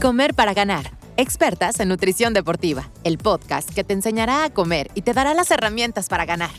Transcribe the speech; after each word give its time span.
Comer 0.00 0.34
para 0.34 0.52
ganar. 0.52 0.90
Expertas 1.16 1.80
en 1.80 1.88
nutrición 1.88 2.34
deportiva, 2.34 2.90
el 3.02 3.16
podcast 3.16 3.72
que 3.72 3.82
te 3.82 3.94
enseñará 3.94 4.44
a 4.44 4.50
comer 4.50 4.90
y 4.94 5.00
te 5.00 5.14
dará 5.14 5.32
las 5.32 5.50
herramientas 5.50 6.10
para 6.10 6.26
ganar. 6.26 6.50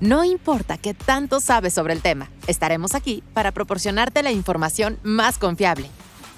No 0.00 0.22
importa 0.22 0.78
qué 0.78 0.94
tanto 0.94 1.40
sabes 1.40 1.74
sobre 1.74 1.92
el 1.92 2.02
tema, 2.02 2.30
estaremos 2.46 2.94
aquí 2.94 3.24
para 3.34 3.50
proporcionarte 3.50 4.22
la 4.22 4.30
información 4.30 5.00
más 5.02 5.38
confiable. 5.38 5.88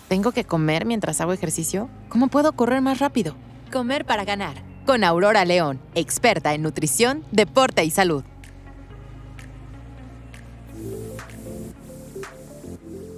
¿Tengo 0.08 0.32
que 0.32 0.44
comer 0.44 0.86
mientras 0.86 1.20
hago 1.20 1.34
ejercicio? 1.34 1.90
¿Cómo 2.08 2.28
puedo 2.28 2.52
correr 2.52 2.80
más 2.80 3.00
rápido? 3.00 3.36
Comer 3.70 4.06
para 4.06 4.24
ganar. 4.24 4.62
Con 4.86 5.04
Aurora 5.04 5.44
León, 5.44 5.78
experta 5.94 6.54
en 6.54 6.62
nutrición, 6.62 7.22
deporte 7.32 7.84
y 7.84 7.90
salud. 7.90 8.24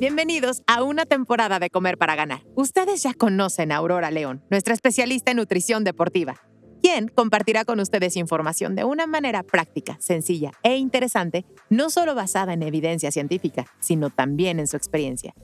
Bienvenidos 0.00 0.62
a 0.68 0.84
una 0.84 1.06
temporada 1.06 1.58
de 1.58 1.70
Comer 1.70 1.98
para 1.98 2.14
Ganar. 2.14 2.44
Ustedes 2.54 3.02
ya 3.02 3.14
conocen 3.14 3.72
a 3.72 3.78
Aurora 3.78 4.12
León, 4.12 4.44
nuestra 4.48 4.72
especialista 4.72 5.32
en 5.32 5.38
nutrición 5.38 5.82
deportiva, 5.82 6.36
quien 6.80 7.08
compartirá 7.08 7.64
con 7.64 7.80
ustedes 7.80 8.16
información 8.16 8.76
de 8.76 8.84
una 8.84 9.08
manera 9.08 9.42
práctica, 9.42 9.96
sencilla 9.98 10.52
e 10.62 10.76
interesante, 10.76 11.46
no 11.68 11.90
solo 11.90 12.14
basada 12.14 12.52
en 12.52 12.62
evidencia 12.62 13.10
científica, 13.10 13.66
sino 13.80 14.10
también 14.10 14.60
en 14.60 14.68
su 14.68 14.76
experiencia. 14.76 15.34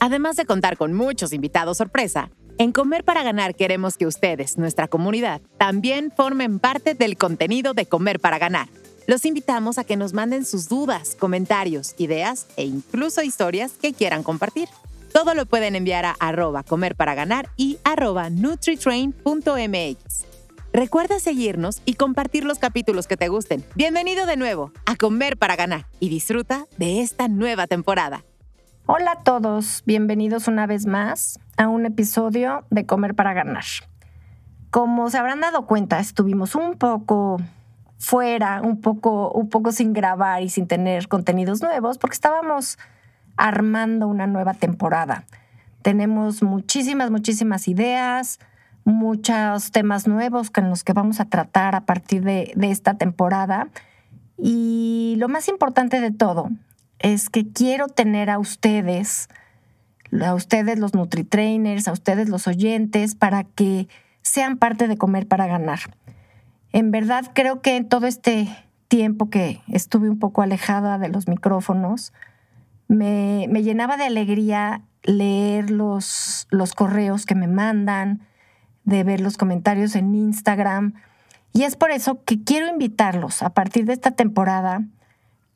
Además 0.00 0.34
de 0.34 0.44
contar 0.44 0.76
con 0.76 0.92
muchos 0.92 1.32
invitados 1.32 1.76
sorpresa, 1.76 2.30
en 2.58 2.72
Comer 2.72 3.04
para 3.04 3.22
Ganar 3.22 3.54
queremos 3.54 3.96
que 3.96 4.08
ustedes, 4.08 4.58
nuestra 4.58 4.88
comunidad, 4.88 5.40
también 5.56 6.10
formen 6.10 6.58
parte 6.58 6.94
del 6.94 7.16
contenido 7.16 7.74
de 7.74 7.86
Comer 7.86 8.18
para 8.18 8.40
Ganar 8.40 8.66
los 9.06 9.24
invitamos 9.24 9.78
a 9.78 9.84
que 9.84 9.96
nos 9.96 10.12
manden 10.12 10.44
sus 10.44 10.68
dudas, 10.68 11.16
comentarios, 11.18 11.94
ideas 11.98 12.46
e 12.56 12.64
incluso 12.64 13.22
historias 13.22 13.72
que 13.72 13.92
quieran 13.92 14.22
compartir. 14.22 14.68
Todo 15.12 15.34
lo 15.34 15.46
pueden 15.46 15.76
enviar 15.76 16.04
a 16.04 16.16
arroba 16.18 16.62
comer 16.62 16.96
para 16.96 17.14
ganar 17.14 17.48
y 17.56 17.78
arroba 17.84 18.30
nutritrain.mx. 18.30 20.24
Recuerda 20.72 21.20
seguirnos 21.20 21.82
y 21.84 21.94
compartir 21.94 22.44
los 22.44 22.58
capítulos 22.58 23.06
que 23.06 23.16
te 23.16 23.28
gusten. 23.28 23.64
Bienvenido 23.76 24.26
de 24.26 24.36
nuevo 24.36 24.72
a 24.86 24.96
Comer 24.96 25.36
para 25.36 25.54
Ganar 25.54 25.86
y 26.00 26.08
disfruta 26.08 26.66
de 26.78 27.00
esta 27.00 27.28
nueva 27.28 27.68
temporada. 27.68 28.24
Hola 28.86 29.12
a 29.12 29.22
todos, 29.22 29.84
bienvenidos 29.86 30.48
una 30.48 30.66
vez 30.66 30.86
más 30.86 31.38
a 31.56 31.68
un 31.68 31.86
episodio 31.86 32.64
de 32.70 32.86
Comer 32.86 33.14
para 33.14 33.34
Ganar. 33.34 33.62
Como 34.70 35.08
se 35.10 35.18
habrán 35.18 35.38
dado 35.38 35.64
cuenta, 35.66 36.00
estuvimos 36.00 36.56
un 36.56 36.74
poco 36.74 37.36
fuera, 38.04 38.60
un 38.60 38.82
poco, 38.82 39.30
un 39.30 39.48
poco 39.48 39.72
sin 39.72 39.94
grabar 39.94 40.42
y 40.42 40.50
sin 40.50 40.66
tener 40.66 41.08
contenidos 41.08 41.62
nuevos, 41.62 41.96
porque 41.96 42.14
estábamos 42.14 42.78
armando 43.36 44.08
una 44.08 44.26
nueva 44.26 44.52
temporada. 44.52 45.24
Tenemos 45.80 46.42
muchísimas, 46.42 47.10
muchísimas 47.10 47.66
ideas, 47.66 48.40
muchos 48.84 49.70
temas 49.70 50.06
nuevos 50.06 50.50
con 50.50 50.68
los 50.68 50.84
que 50.84 50.92
vamos 50.92 51.18
a 51.18 51.24
tratar 51.24 51.74
a 51.74 51.86
partir 51.86 52.22
de, 52.22 52.52
de 52.54 52.70
esta 52.70 52.94
temporada. 52.94 53.68
Y 54.36 55.16
lo 55.18 55.28
más 55.30 55.48
importante 55.48 56.02
de 56.02 56.10
todo 56.10 56.50
es 56.98 57.30
que 57.30 57.48
quiero 57.48 57.88
tener 57.88 58.28
a 58.28 58.38
ustedes, 58.38 59.30
a 60.22 60.34
ustedes 60.34 60.78
los 60.78 60.92
NutriTrainers, 60.92 61.88
a 61.88 61.92
ustedes 61.92 62.28
los 62.28 62.46
oyentes, 62.48 63.14
para 63.14 63.44
que 63.44 63.88
sean 64.20 64.58
parte 64.58 64.88
de 64.88 64.98
Comer 64.98 65.26
para 65.26 65.46
Ganar. 65.46 65.80
En 66.74 66.90
verdad 66.90 67.30
creo 67.34 67.62
que 67.62 67.76
en 67.76 67.88
todo 67.88 68.08
este 68.08 68.48
tiempo 68.88 69.30
que 69.30 69.62
estuve 69.68 70.10
un 70.10 70.18
poco 70.18 70.42
alejada 70.42 70.98
de 70.98 71.08
los 71.08 71.28
micrófonos, 71.28 72.12
me, 72.88 73.46
llenaba 73.46 73.96
de 73.96 74.06
alegría 74.06 74.82
leer 75.04 75.70
los, 75.70 76.48
los 76.50 76.74
correos 76.74 77.26
que 77.26 77.36
me 77.36 77.46
mandan, 77.46 78.26
de 78.82 79.04
ver 79.04 79.20
los 79.20 79.36
comentarios 79.36 79.94
en 79.94 80.16
Instagram. 80.16 80.94
Y 81.52 81.62
es 81.62 81.76
por 81.76 81.92
eso 81.92 82.24
que 82.24 82.42
quiero 82.42 82.66
invitarlos 82.66 83.42
a 83.42 83.50
partir 83.50 83.84
de 83.84 83.92
esta 83.92 84.10
temporada 84.10 84.82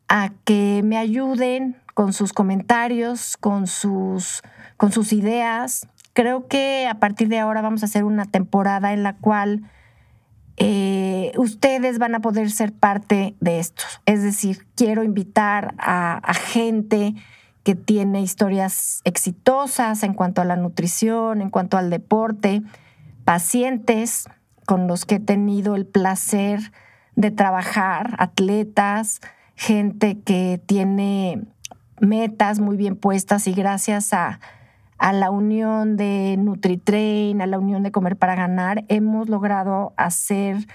a 0.06 0.30
que 0.44 0.82
me 0.84 0.98
ayuden 0.98 1.74
con 1.94 2.12
sus 2.12 2.32
comentarios, 2.32 3.36
con 3.36 3.66
sus, 3.66 4.44
con 4.76 4.92
sus 4.92 5.12
ideas. 5.12 5.88
Creo 6.12 6.46
que 6.46 6.86
a 6.88 7.00
partir 7.00 7.26
de 7.26 7.40
ahora 7.40 7.60
vamos 7.60 7.82
a 7.82 7.86
hacer 7.86 8.04
una 8.04 8.24
temporada 8.24 8.92
en 8.92 9.02
la 9.02 9.16
cual 9.16 9.68
eh, 10.60 11.32
ustedes 11.36 11.98
van 11.98 12.16
a 12.16 12.20
poder 12.20 12.50
ser 12.50 12.72
parte 12.72 13.36
de 13.40 13.60
esto. 13.60 13.84
Es 14.06 14.22
decir, 14.22 14.66
quiero 14.74 15.04
invitar 15.04 15.74
a, 15.78 16.20
gente 16.34 17.14
que 17.62 17.76
tiene 17.76 18.22
historias 18.22 19.00
exitosas 19.04 20.02
en 20.02 20.14
cuanto 20.14 20.40
a 20.40 20.44
la 20.44 20.56
nutrición, 20.56 21.42
en 21.42 21.50
cuanto 21.50 21.76
al 21.76 21.90
deporte, 21.90 22.62
pacientes 23.24 24.28
con 24.66 24.88
los 24.88 25.04
que 25.04 25.16
he 25.16 25.20
tenido 25.20 25.76
el 25.76 25.86
placer 25.86 26.72
de 27.14 27.30
trabajar, 27.30 28.16
atletas, 28.18 29.20
gente 29.54 30.18
que 30.20 30.60
tiene 30.66 31.44
metas 32.00 32.58
muy 32.58 32.76
bien 32.76 32.96
puestas 32.96 33.46
y 33.46 33.52
gracias 33.52 34.12
a, 34.12 34.40
a 34.98 35.12
la 35.12 35.30
unión 35.30 35.96
de 35.96 36.36
NutriTrain, 36.38 37.40
a 37.40 37.46
la 37.46 37.58
unión 37.58 37.82
de 37.82 37.92
Comer 37.92 38.16
para 38.16 38.34
Ganar, 38.34 38.84
hemos 38.88 39.28
logrado 39.28 39.92
hacer 39.96 40.66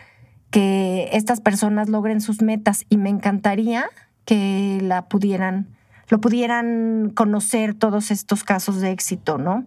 que 0.49 1.09
estas 1.11 1.41
personas 1.41 1.89
logren 1.89 2.21
sus 2.21 2.41
metas 2.41 2.85
y 2.89 2.97
me 2.97 3.09
encantaría 3.09 3.85
que 4.25 4.79
la 4.81 5.07
pudieran, 5.09 5.67
lo 6.07 6.21
pudieran 6.21 7.11
conocer 7.13 7.73
todos 7.73 8.11
estos 8.11 8.43
casos 8.43 8.79
de 8.79 8.91
éxito, 8.91 9.37
¿no? 9.37 9.65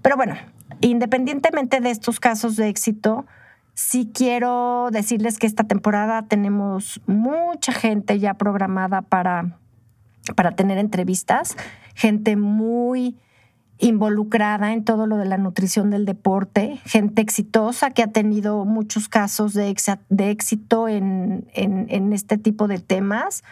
Pero 0.00 0.16
bueno, 0.16 0.36
independientemente 0.80 1.80
de 1.80 1.90
estos 1.90 2.18
casos 2.18 2.56
de 2.56 2.68
éxito, 2.68 3.26
sí 3.74 4.10
quiero 4.14 4.88
decirles 4.90 5.38
que 5.38 5.46
esta 5.46 5.64
temporada 5.64 6.22
tenemos 6.22 7.00
mucha 7.06 7.72
gente 7.72 8.18
ya 8.18 8.34
programada 8.34 9.02
para, 9.02 9.58
para 10.34 10.52
tener 10.52 10.78
entrevistas, 10.78 11.56
gente 11.94 12.36
muy 12.36 13.16
involucrada 13.78 14.72
en 14.72 14.84
todo 14.84 15.06
lo 15.06 15.16
de 15.16 15.24
la 15.24 15.38
nutrición 15.38 15.90
del 15.90 16.04
deporte, 16.04 16.80
gente 16.84 17.22
exitosa 17.22 17.90
que 17.90 18.02
ha 18.02 18.08
tenido 18.08 18.64
muchos 18.64 19.08
casos 19.08 19.54
de, 19.54 19.70
éxito 20.18 20.88
en, 20.88 21.46
este 22.12 22.38
tipo 22.38 22.66
de 22.66 22.80
temas, 22.80 23.44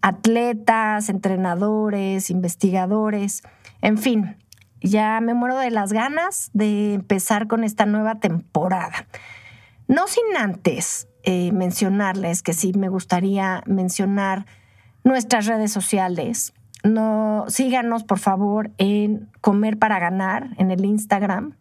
atletas, 0.00 1.08
entrenadores, 1.10 2.30
investigadores, 2.30 3.42
en 3.82 3.98
fin, 3.98 4.36
ya 4.80 5.20
me 5.20 5.34
muero 5.34 5.58
de 5.58 5.70
las 5.70 5.92
ganas 5.92 6.50
de 6.54 6.94
empezar 6.94 7.46
con 7.46 7.62
esta 7.62 7.84
nueva 7.84 8.16
temporada. 8.16 9.06
No 9.88 10.06
sin 10.08 10.36
antes 10.38 11.08
eh, 11.22 11.52
mencionarles 11.52 12.42
que 12.42 12.54
sí 12.54 12.72
me 12.72 12.88
gustaría 12.88 13.62
mencionar 13.66 14.46
nuestras 15.04 15.46
redes 15.46 15.70
sociales, 15.70 16.54
no, 16.86 17.44
síganos, 17.48 18.04
por 18.04 18.20
favor, 18.20 18.70
en 18.78 19.28
Comer 19.40 19.78
para 19.78 19.98
Ganar, 19.98 20.50
en 20.58 20.70
el 20.70 20.84
Instagram. 20.84 21.56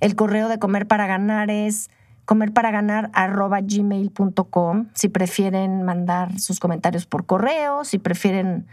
El 0.00 0.16
correo 0.16 0.48
de 0.48 0.58
Comer 0.58 0.88
para 0.88 1.06
Ganar 1.06 1.50
es 1.50 1.88
comerparaganar.gmail.com. 2.24 4.88
Si 4.92 5.08
prefieren 5.08 5.84
mandar 5.84 6.40
sus 6.40 6.58
comentarios 6.58 7.06
por 7.06 7.26
correo, 7.26 7.84
si 7.84 7.98
prefieren 7.98 8.66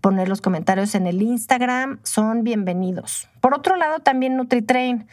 poner 0.00 0.28
los 0.28 0.40
comentarios 0.40 0.96
en 0.96 1.06
el 1.06 1.22
Instagram, 1.22 2.00
son 2.02 2.42
bienvenidos. 2.42 3.28
Por 3.40 3.54
otro 3.54 3.76
lado, 3.76 4.00
también 4.00 4.36
NutriTrain. 4.36 5.06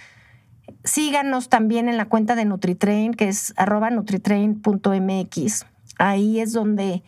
Síganos 0.84 1.50
también 1.50 1.88
en 1.88 1.98
la 1.98 2.06
cuenta 2.06 2.34
de 2.34 2.46
NutriTrain, 2.46 3.14
que 3.14 3.28
es 3.28 3.54
arroba 3.58 3.92
nutritrain.mx. 3.92 5.68
Ahí 6.00 6.40
es 6.40 6.52
donde 6.52 7.04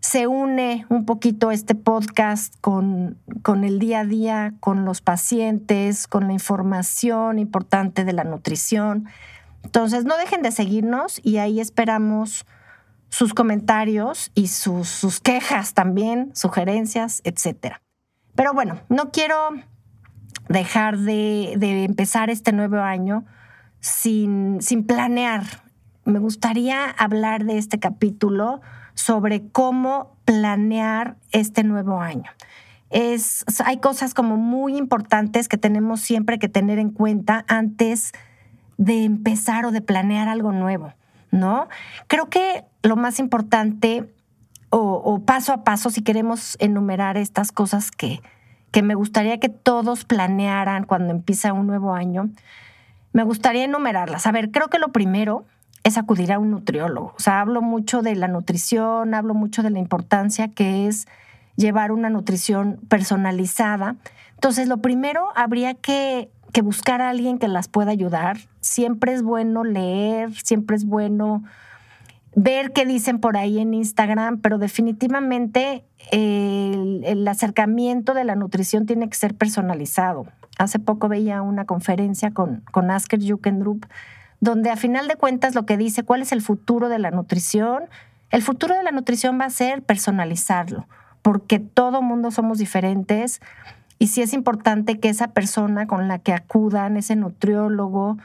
se 0.00 0.26
une 0.26 0.86
un 0.88 1.04
poquito 1.04 1.50
este 1.50 1.74
podcast 1.74 2.54
con, 2.60 3.18
con, 3.42 3.64
el 3.64 3.78
día 3.78 4.00
a 4.00 4.04
día, 4.04 4.54
con 4.60 4.84
los 4.84 5.00
pacientes, 5.00 6.06
con 6.06 6.26
la 6.26 6.32
información 6.32 7.38
importante 7.38 8.04
de 8.04 8.12
la 8.12 8.24
nutrición. 8.24 9.08
Entonces, 9.64 10.04
no 10.04 10.16
dejen 10.16 10.42
de 10.42 10.52
seguirnos 10.52 11.20
y 11.24 11.38
ahí 11.38 11.60
esperamos 11.60 12.46
sus 13.08 13.34
comentarios 13.34 14.30
y 14.34 14.48
sus, 14.48 14.88
sus 14.88 15.20
quejas 15.20 15.74
también, 15.74 16.30
sugerencias, 16.34 17.20
etc. 17.24 17.76
Pero 18.34 18.52
bueno, 18.52 18.80
no 18.88 19.10
quiero 19.10 19.36
dejar 20.48 20.98
de, 20.98 21.54
de 21.56 21.84
empezar 21.84 22.30
este 22.30 22.52
nuevo 22.52 22.76
año 22.76 23.24
sin, 23.80 24.60
sin 24.60 24.84
planear. 24.84 25.44
Me 26.04 26.18
gustaría 26.18 26.90
hablar 26.90 27.44
de 27.44 27.58
este 27.58 27.78
capítulo 27.78 28.60
sobre 28.96 29.46
cómo 29.50 30.16
planear 30.24 31.16
este 31.30 31.62
nuevo 31.62 32.00
año. 32.00 32.30
Es, 32.90 33.44
hay 33.64 33.78
cosas 33.78 34.14
como 34.14 34.36
muy 34.36 34.76
importantes 34.76 35.48
que 35.48 35.58
tenemos 35.58 36.00
siempre 36.00 36.38
que 36.38 36.48
tener 36.48 36.78
en 36.78 36.90
cuenta 36.90 37.44
antes 37.46 38.12
de 38.78 39.04
empezar 39.04 39.66
o 39.66 39.70
de 39.70 39.82
planear 39.82 40.28
algo 40.28 40.50
nuevo, 40.50 40.92
¿no? 41.30 41.68
Creo 42.08 42.28
que 42.28 42.64
lo 42.82 42.96
más 42.96 43.18
importante 43.18 44.12
o, 44.70 45.22
paso 45.24 45.52
a 45.52 45.64
paso, 45.64 45.90
si 45.90 46.02
queremos 46.02 46.56
enumerar 46.60 47.16
estas 47.16 47.50
cosas 47.50 47.90
que, 47.90 48.20
que 48.72 48.82
me 48.82 48.94
gustaría 48.94 49.38
que 49.40 49.48
todos 49.48 50.04
planearan 50.04 50.84
cuando 50.84 51.12
empieza 51.12 51.54
un 51.54 51.66
nuevo 51.66 51.94
año, 51.94 52.28
me 53.12 53.22
gustaría 53.22 53.64
enumerarlas. 53.64 54.26
A 54.26 54.32
ver, 54.32 54.50
creo 54.50 54.68
que 54.68 54.78
lo 54.78 54.88
primero 54.92 55.46
es 55.86 55.96
acudir 55.98 56.32
a 56.32 56.40
un 56.40 56.50
nutriólogo. 56.50 57.14
O 57.16 57.20
sea, 57.20 57.40
hablo 57.40 57.62
mucho 57.62 58.02
de 58.02 58.16
la 58.16 58.26
nutrición, 58.26 59.14
hablo 59.14 59.34
mucho 59.34 59.62
de 59.62 59.70
la 59.70 59.78
importancia 59.78 60.48
que 60.48 60.88
es 60.88 61.06
llevar 61.54 61.92
una 61.92 62.10
nutrición 62.10 62.80
personalizada. 62.88 63.94
Entonces, 64.34 64.66
lo 64.66 64.78
primero 64.78 65.28
habría 65.36 65.74
que, 65.74 66.28
que 66.52 66.60
buscar 66.60 67.00
a 67.02 67.10
alguien 67.10 67.38
que 67.38 67.46
las 67.46 67.68
pueda 67.68 67.92
ayudar. 67.92 68.36
Siempre 68.60 69.12
es 69.12 69.22
bueno 69.22 69.62
leer, 69.62 70.34
siempre 70.34 70.74
es 70.74 70.84
bueno 70.84 71.44
ver 72.34 72.72
qué 72.72 72.84
dicen 72.84 73.20
por 73.20 73.36
ahí 73.36 73.60
en 73.60 73.72
Instagram, 73.72 74.40
pero 74.40 74.58
definitivamente 74.58 75.84
el, 76.10 77.26
acercamiento 77.28 78.12
de 78.12 78.24
la 78.24 78.34
nutrición 78.34 78.86
tiene 78.86 79.08
que 79.08 79.16
ser 79.16 79.36
personalizado. 79.36 80.26
Hace 80.58 80.80
poco 80.80 81.08
veía 81.08 81.42
una 81.42 81.64
conferencia 81.64 82.32
con, 82.32 82.64
con 82.72 82.90
Asker 82.90 83.20
Jukendrup, 83.22 83.86
donde 84.40 84.70
a 84.70 84.76
final 84.76 85.08
de 85.08 85.16
cuentas 85.16 85.54
lo 85.54 85.66
que 85.66 85.76
dice 85.76 86.02
cuál 86.02 86.22
es 86.22 86.32
el 86.32 86.42
futuro 86.42 86.88
de 86.88 86.98
la 86.98 87.10
nutrición, 87.10 87.84
el 88.30 88.42
futuro 88.42 88.74
de 88.74 88.82
la 88.82 88.90
nutrición 88.90 89.40
va 89.40 89.46
a 89.46 89.50
ser 89.50 89.82
personalizarlo, 89.82 90.86
porque 91.22 91.58
todo 91.58 92.02
mundo 92.02 92.30
somos 92.30 92.58
diferentes 92.58 93.40
y 93.98 94.08
sí 94.08 94.22
es 94.22 94.32
importante 94.32 94.98
que 94.98 95.08
esa 95.08 95.28
persona 95.28 95.86
con 95.86 96.08
la 96.08 96.18
que 96.18 96.32
acudan, 96.32 96.96
ese 96.96 97.16
nutriólogo, 97.16 98.18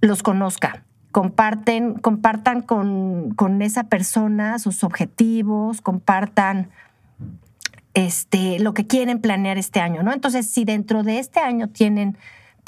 los 0.00 0.22
conozca 0.22 0.84
comparten, 1.12 1.94
compartan 1.94 2.62
con, 2.62 3.30
con 3.34 3.62
esa 3.62 3.84
persona 3.84 4.58
sus 4.58 4.84
objetivos, 4.84 5.80
compartan 5.80 6.70
este, 7.94 8.58
lo 8.58 8.74
que 8.74 8.86
quieren 8.86 9.20
planear 9.20 9.58
este 9.58 9.80
año, 9.80 10.02
¿no? 10.02 10.12
Entonces, 10.12 10.48
si 10.50 10.64
dentro 10.64 11.02
de 11.02 11.18
este 11.18 11.40
año 11.40 11.68
tienen 11.68 12.16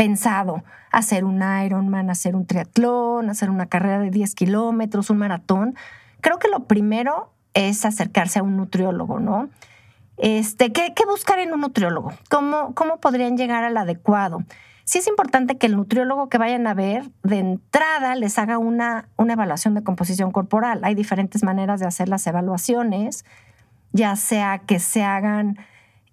pensado 0.00 0.64
hacer 0.90 1.24
un 1.24 1.42
Ironman, 1.42 2.08
hacer 2.08 2.34
un 2.34 2.46
triatlón, 2.46 3.28
hacer 3.28 3.50
una 3.50 3.66
carrera 3.66 3.98
de 3.98 4.08
10 4.08 4.34
kilómetros, 4.34 5.10
un 5.10 5.18
maratón, 5.18 5.74
creo 6.22 6.38
que 6.38 6.48
lo 6.48 6.64
primero 6.64 7.34
es 7.52 7.84
acercarse 7.84 8.38
a 8.38 8.42
un 8.42 8.56
nutriólogo, 8.56 9.20
¿no? 9.20 9.50
Este, 10.16 10.72
¿qué, 10.72 10.94
¿Qué 10.96 11.04
buscar 11.04 11.38
en 11.38 11.52
un 11.52 11.60
nutriólogo? 11.60 12.14
¿Cómo, 12.30 12.74
¿Cómo 12.74 12.98
podrían 12.98 13.36
llegar 13.36 13.62
al 13.62 13.76
adecuado? 13.76 14.42
sí 14.84 14.98
es 14.98 15.06
importante 15.06 15.58
que 15.58 15.66
el 15.66 15.76
nutriólogo 15.76 16.30
que 16.30 16.38
vayan 16.38 16.66
a 16.66 16.72
ver 16.72 17.04
de 17.22 17.38
entrada 17.38 18.16
les 18.16 18.38
haga 18.38 18.56
una, 18.56 19.06
una 19.18 19.34
evaluación 19.34 19.74
de 19.74 19.84
composición 19.84 20.32
corporal. 20.32 20.80
Hay 20.82 20.94
diferentes 20.94 21.44
maneras 21.44 21.78
de 21.78 21.86
hacer 21.86 22.08
las 22.08 22.26
evaluaciones, 22.26 23.26
ya 23.92 24.16
sea 24.16 24.60
que 24.60 24.80
se 24.80 25.04
hagan 25.04 25.58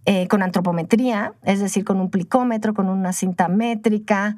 eh, 0.09 0.29
con 0.29 0.41
antropometría, 0.41 1.33
es 1.43 1.59
decir, 1.59 1.83
con 1.83 1.99
un 1.99 2.09
plicómetro, 2.09 2.73
con 2.73 2.87
una 2.87 3.11
cinta 3.11 3.49
métrica, 3.49 4.37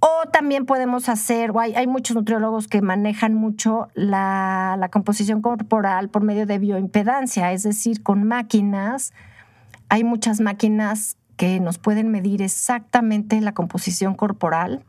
o 0.00 0.28
también 0.32 0.64
podemos 0.64 1.10
hacer, 1.10 1.50
o 1.50 1.60
hay, 1.60 1.86
muchos 1.86 2.16
nutriólogos 2.16 2.66
que 2.66 2.80
manejan 2.80 3.34
mucho 3.34 3.88
la, 3.92 4.76
la, 4.78 4.88
composición 4.88 5.42
corporal 5.42 6.08
por 6.08 6.22
medio 6.22 6.46
de 6.46 6.58
bioimpedancia, 6.58 7.52
es 7.52 7.62
decir, 7.62 8.02
con 8.02 8.24
máquinas. 8.24 9.12
Hay 9.90 10.02
muchas 10.02 10.40
máquinas 10.40 11.18
que 11.36 11.60
nos 11.60 11.76
pueden 11.76 12.08
medir 12.08 12.40
exactamente 12.40 13.38
la 13.42 13.52
composición 13.52 14.14
corporal. 14.14 14.82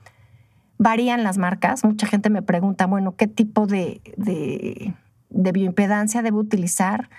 Varían 0.78 1.24
las 1.24 1.38
marcas. 1.38 1.84
Mucha 1.84 2.08
gente 2.08 2.30
me 2.30 2.42
pregunta, 2.42 2.88
bueno, 2.88 3.16
¿qué 3.18 3.28
tipo 3.28 3.68
de, 3.68 4.00
de, 4.16 5.52
bioimpedancia 5.52 6.22
debo 6.22 6.40
utilizar? 6.40 7.10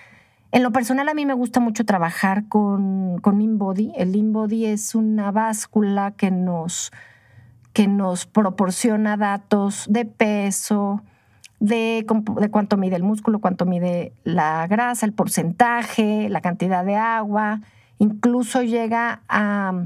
En 0.51 0.63
lo 0.63 0.71
personal, 0.71 1.07
a 1.07 1.13
mí 1.13 1.25
me 1.25 1.33
gusta 1.33 1.59
mucho 1.59 1.85
trabajar 1.85 2.47
con, 2.47 3.19
con 3.19 3.41
InBody. 3.41 3.93
El 3.95 4.15
InBody 4.15 4.65
es 4.65 4.95
una 4.95 5.31
báscula 5.31 6.11
que 6.11 6.29
nos, 6.31 6.91
que 7.73 7.87
nos 7.87 8.25
proporciona 8.25 9.15
datos 9.15 9.85
de 9.89 10.05
peso, 10.05 11.01
de, 11.59 12.05
de, 12.39 12.49
cuánto 12.49 12.75
mide 12.75 12.97
el 12.97 13.03
músculo, 13.03 13.39
cuánto 13.39 13.65
mide 13.65 14.13
la 14.23 14.67
grasa, 14.67 15.05
el 15.05 15.13
porcentaje, 15.13 16.27
la 16.29 16.41
cantidad 16.41 16.83
de 16.83 16.95
agua 16.95 17.61
incluso 18.01 18.63
llega 18.63 19.21
a, 19.29 19.85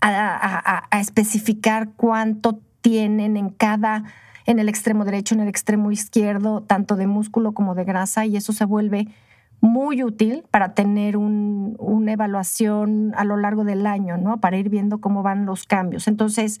a, 0.00 0.98
especificar 0.98 1.90
cuánto 1.94 2.58
tienen 2.80 3.36
en 3.36 3.50
cada, 3.50 4.04
en 4.46 4.58
el 4.58 4.70
extremo 4.70 5.04
derecho, 5.04 5.34
en 5.34 5.42
el 5.42 5.48
extremo 5.48 5.92
izquierdo, 5.92 6.62
tanto 6.62 6.96
de 6.96 7.06
músculo 7.06 7.52
como 7.52 7.74
de 7.74 7.84
grasa, 7.84 8.24
y 8.24 8.38
eso 8.38 8.54
se 8.54 8.64
vuelve 8.64 9.08
muy 9.60 10.02
útil 10.02 10.44
para 10.50 10.74
tener 10.74 11.16
una 11.16 12.12
evaluación 12.12 13.12
a 13.16 13.24
lo 13.24 13.36
largo 13.36 13.64
del 13.64 13.86
año, 13.86 14.16
¿no? 14.16 14.38
Para 14.40 14.56
ir 14.56 14.68
viendo 14.68 15.00
cómo 15.00 15.22
van 15.22 15.46
los 15.46 15.64
cambios. 15.64 16.08
Entonces, 16.08 16.60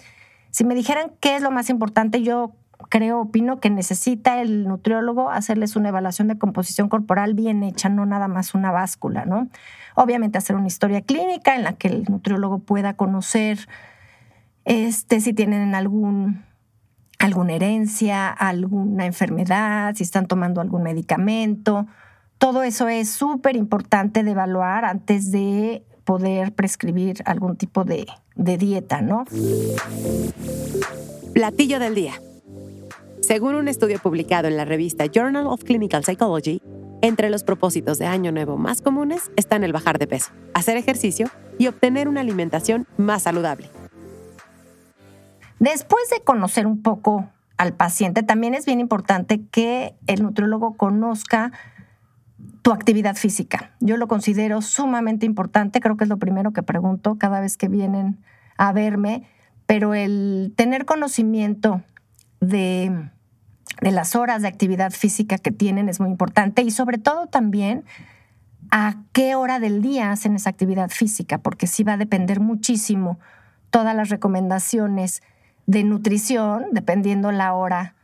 si 0.50 0.64
me 0.64 0.74
dijeran 0.74 1.12
qué 1.20 1.36
es 1.36 1.42
lo 1.42 1.50
más 1.50 1.70
importante, 1.70 2.22
yo 2.22 2.54
creo, 2.88 3.20
opino 3.20 3.60
que 3.60 3.70
necesita 3.70 4.40
el 4.40 4.66
nutriólogo 4.66 5.30
hacerles 5.30 5.76
una 5.76 5.88
evaluación 5.88 6.28
de 6.28 6.38
composición 6.38 6.88
corporal 6.88 7.34
bien 7.34 7.62
hecha, 7.62 7.88
no 7.88 8.06
nada 8.06 8.28
más 8.28 8.54
una 8.54 8.70
báscula, 8.70 9.24
¿no? 9.24 9.48
Obviamente 9.94 10.38
hacer 10.38 10.56
una 10.56 10.66
historia 10.66 11.00
clínica 11.00 11.56
en 11.56 11.64
la 11.64 11.72
que 11.72 11.88
el 11.88 12.04
nutriólogo 12.08 12.58
pueda 12.60 12.94
conocer 12.94 13.58
este, 14.64 15.20
si 15.20 15.32
tienen 15.32 15.74
algún, 15.74 16.44
alguna 17.18 17.54
herencia, 17.54 18.28
alguna 18.28 19.06
enfermedad, 19.06 19.94
si 19.94 20.02
están 20.02 20.26
tomando 20.26 20.60
algún 20.60 20.82
medicamento. 20.82 21.86
Todo 22.38 22.62
eso 22.62 22.88
es 22.88 23.10
súper 23.10 23.56
importante 23.56 24.22
de 24.22 24.30
evaluar 24.32 24.84
antes 24.84 25.30
de 25.30 25.82
poder 26.04 26.52
prescribir 26.52 27.22
algún 27.24 27.56
tipo 27.56 27.84
de, 27.84 28.06
de 28.34 28.58
dieta, 28.58 29.00
¿no? 29.00 29.24
Platillo 31.32 31.78
del 31.78 31.94
día. 31.94 32.14
Según 33.20 33.56
un 33.56 33.68
estudio 33.68 33.98
publicado 33.98 34.46
en 34.46 34.56
la 34.56 34.64
revista 34.64 35.06
Journal 35.06 35.46
of 35.46 35.64
Clinical 35.64 36.04
Psychology, 36.04 36.62
entre 37.02 37.28
los 37.30 37.42
propósitos 37.42 37.98
de 37.98 38.06
Año 38.06 38.32
Nuevo 38.32 38.56
más 38.56 38.82
comunes 38.82 39.30
están 39.36 39.64
el 39.64 39.72
bajar 39.72 39.98
de 39.98 40.06
peso, 40.06 40.30
hacer 40.54 40.76
ejercicio 40.76 41.28
y 41.58 41.66
obtener 41.66 42.08
una 42.08 42.20
alimentación 42.20 42.86
más 42.96 43.22
saludable. 43.22 43.68
Después 45.58 46.08
de 46.10 46.22
conocer 46.22 46.66
un 46.66 46.82
poco 46.82 47.28
al 47.56 47.72
paciente, 47.72 48.22
también 48.22 48.54
es 48.54 48.66
bien 48.66 48.80
importante 48.80 49.40
que 49.50 49.94
el 50.06 50.22
nutriólogo 50.22 50.76
conozca 50.76 51.52
tu 52.66 52.72
actividad 52.72 53.14
física. 53.14 53.70
Yo 53.78 53.96
lo 53.96 54.08
considero 54.08 54.60
sumamente 54.60 55.24
importante, 55.24 55.78
creo 55.78 55.96
que 55.96 56.02
es 56.02 56.10
lo 56.10 56.16
primero 56.16 56.52
que 56.52 56.64
pregunto 56.64 57.14
cada 57.14 57.38
vez 57.38 57.56
que 57.56 57.68
vienen 57.68 58.18
a 58.58 58.72
verme, 58.72 59.22
pero 59.66 59.94
el 59.94 60.52
tener 60.56 60.84
conocimiento 60.84 61.82
de 62.40 63.08
de 63.80 63.92
las 63.92 64.16
horas 64.16 64.42
de 64.42 64.48
actividad 64.48 64.90
física 64.90 65.38
que 65.38 65.52
tienen 65.52 65.88
es 65.88 66.00
muy 66.00 66.10
importante 66.10 66.62
y 66.62 66.72
sobre 66.72 66.98
todo 66.98 67.28
también 67.28 67.84
a 68.72 68.96
qué 69.12 69.36
hora 69.36 69.60
del 69.60 69.80
día 69.80 70.10
hacen 70.10 70.34
esa 70.34 70.50
actividad 70.50 70.90
física, 70.90 71.38
porque 71.38 71.68
sí 71.68 71.84
va 71.84 71.92
a 71.92 71.98
depender 71.98 72.40
muchísimo 72.40 73.20
todas 73.70 73.94
las 73.94 74.08
recomendaciones 74.08 75.22
de 75.66 75.84
nutrición, 75.84 76.66
dependiendo 76.72 77.30
la 77.30 77.54
hora 77.54 77.95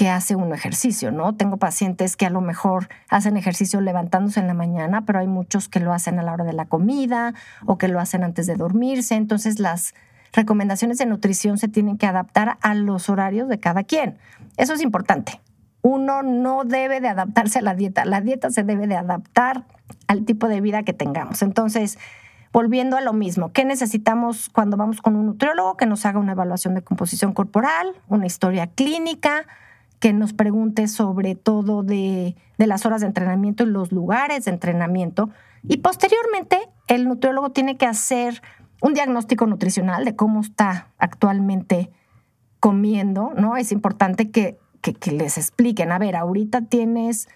que 0.00 0.08
hace 0.08 0.34
uno 0.34 0.54
ejercicio, 0.54 1.12
¿no? 1.12 1.34
Tengo 1.34 1.58
pacientes 1.58 2.16
que 2.16 2.24
a 2.24 2.30
lo 2.30 2.40
mejor 2.40 2.88
hacen 3.10 3.36
ejercicio 3.36 3.82
levantándose 3.82 4.40
en 4.40 4.46
la 4.46 4.54
mañana, 4.54 5.04
pero 5.04 5.18
hay 5.18 5.26
muchos 5.26 5.68
que 5.68 5.78
lo 5.78 5.92
hacen 5.92 6.18
a 6.18 6.22
la 6.22 6.32
hora 6.32 6.44
de 6.44 6.54
la 6.54 6.64
comida 6.64 7.34
o 7.66 7.76
que 7.76 7.86
lo 7.86 8.00
hacen 8.00 8.24
antes 8.24 8.46
de 8.46 8.54
dormirse. 8.54 9.16
Entonces 9.16 9.58
las 9.58 9.92
recomendaciones 10.32 10.96
de 10.96 11.04
nutrición 11.04 11.58
se 11.58 11.68
tienen 11.68 11.98
que 11.98 12.06
adaptar 12.06 12.56
a 12.62 12.72
los 12.72 13.10
horarios 13.10 13.46
de 13.50 13.60
cada 13.60 13.84
quien. 13.84 14.16
Eso 14.56 14.72
es 14.72 14.80
importante. 14.80 15.38
Uno 15.82 16.22
no 16.22 16.64
debe 16.64 17.02
de 17.02 17.08
adaptarse 17.08 17.58
a 17.58 17.62
la 17.62 17.74
dieta. 17.74 18.06
La 18.06 18.22
dieta 18.22 18.48
se 18.48 18.62
debe 18.62 18.86
de 18.86 18.96
adaptar 18.96 19.66
al 20.06 20.24
tipo 20.24 20.48
de 20.48 20.62
vida 20.62 20.82
que 20.82 20.94
tengamos. 20.94 21.42
Entonces, 21.42 21.98
volviendo 22.54 22.96
a 22.96 23.02
lo 23.02 23.12
mismo, 23.12 23.52
¿qué 23.52 23.66
necesitamos 23.66 24.48
cuando 24.48 24.78
vamos 24.78 25.02
con 25.02 25.14
un 25.14 25.26
nutriólogo? 25.26 25.76
Que 25.76 25.84
nos 25.84 26.06
haga 26.06 26.18
una 26.18 26.32
evaluación 26.32 26.74
de 26.74 26.80
composición 26.80 27.34
corporal, 27.34 27.92
una 28.08 28.24
historia 28.24 28.66
clínica, 28.66 29.44
que 30.00 30.12
nos 30.12 30.32
pregunte 30.32 30.88
sobre 30.88 31.34
todo 31.34 31.82
de, 31.82 32.34
de 32.58 32.66
las 32.66 32.84
horas 32.86 33.02
de 33.02 33.06
entrenamiento 33.06 33.62
y 33.62 33.66
los 33.66 33.92
lugares 33.92 34.46
de 34.46 34.50
entrenamiento. 34.50 35.30
Y 35.62 35.78
posteriormente, 35.78 36.58
el 36.88 37.06
nutriólogo 37.06 37.50
tiene 37.50 37.76
que 37.76 37.86
hacer 37.86 38.42
un 38.82 38.94
diagnóstico 38.94 39.46
nutricional 39.46 40.04
de 40.04 40.16
cómo 40.16 40.40
está 40.40 40.88
actualmente 40.98 41.90
comiendo, 42.60 43.32
¿no? 43.36 43.56
Es 43.56 43.72
importante 43.72 44.30
que, 44.30 44.58
les 45.10 45.36
expliquen, 45.36 45.92
a 45.92 45.98
ver, 45.98 46.16
ahorita 46.16 46.62
tienes 46.62 47.28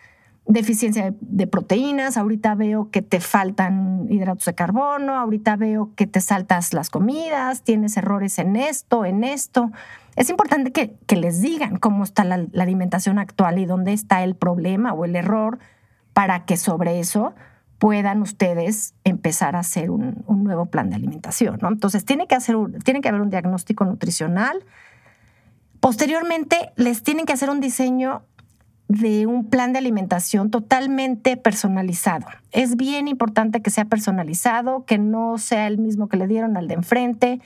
deficiencia 0.47 1.15
de 1.21 1.47
proteínas, 1.47 2.17
ahorita 2.17 2.55
veo 2.55 2.91
que 2.91 3.03
te 3.03 3.21
faltan 3.21 4.07
hidratos 4.11 4.45
de 4.45 4.55
carbono, 4.55 5.15
ahorita 5.15 5.57
veo 5.57 5.91
que 5.95 6.07
te 6.07 6.21
saltas 6.21 6.73
las 6.73 6.91
comidas, 6.91 7.63
tienes 7.63 7.97
errores 7.97 8.39
en 8.39 8.57
esto, 8.57 9.05
en 9.05 9.25
esto. 9.25 9.73
Es 10.17 10.31
importante 10.31 10.73
que, 10.73 11.17
les 11.17 11.41
digan 11.41 11.77
cómo 11.77 12.05
está 12.05 12.25
la, 12.25 12.47
alimentación 12.61 13.19
actual 13.19 13.59
y 13.59 13.67
dónde 13.67 13.93
está 13.93 14.23
el 14.23 14.37
problema 14.37 14.93
o 14.93 15.05
el 15.05 15.17
error 15.17 15.59
para 16.13 16.45
que 16.45 16.57
sobre 16.57 17.01
eso 17.01 17.35
puedan 17.79 18.23
ustedes 18.23 18.95
empezar 19.05 19.57
a 19.57 19.61
hacer 19.61 19.91
un, 19.91 20.25
nuevo 20.29 20.67
plan 20.67 20.91
de 20.91 20.97
alimentación. 20.97 21.59
¿no? 21.61 21.69
Entonces, 21.69 22.05
tiene 22.05 22.27
que, 22.27 22.35
hacer 22.35 22.57
tiene 22.85 23.01
que 23.01 23.09
haber 23.09 23.21
un 23.21 23.31
diagnóstico 23.31 23.85
nutricional. 23.85 24.65
Posteriormente, 25.81 26.73
les 26.77 27.03
tienen 27.03 27.27
que 27.27 27.33
hacer 27.33 27.51
un 27.51 27.61
diseño 27.61 28.23
de 28.89 29.27
un 29.27 29.49
plan 29.49 29.73
de 29.73 29.79
alimentación 29.79 30.51
totalmente 30.51 31.37
personalizado. 31.37 32.27
Es 32.53 32.77
bien 32.77 33.09
importante 33.09 33.63
que 33.63 33.71
sea 33.71 33.87
personalizado, 33.87 34.85
que 34.85 34.99
no 34.99 35.39
sea 35.39 35.67
el 35.67 35.79
mismo 35.79 36.09
que 36.09 36.17
le 36.17 36.27
dieron 36.27 36.57
al 36.57 36.69
de 36.69 36.75
enfrente, 36.75 37.41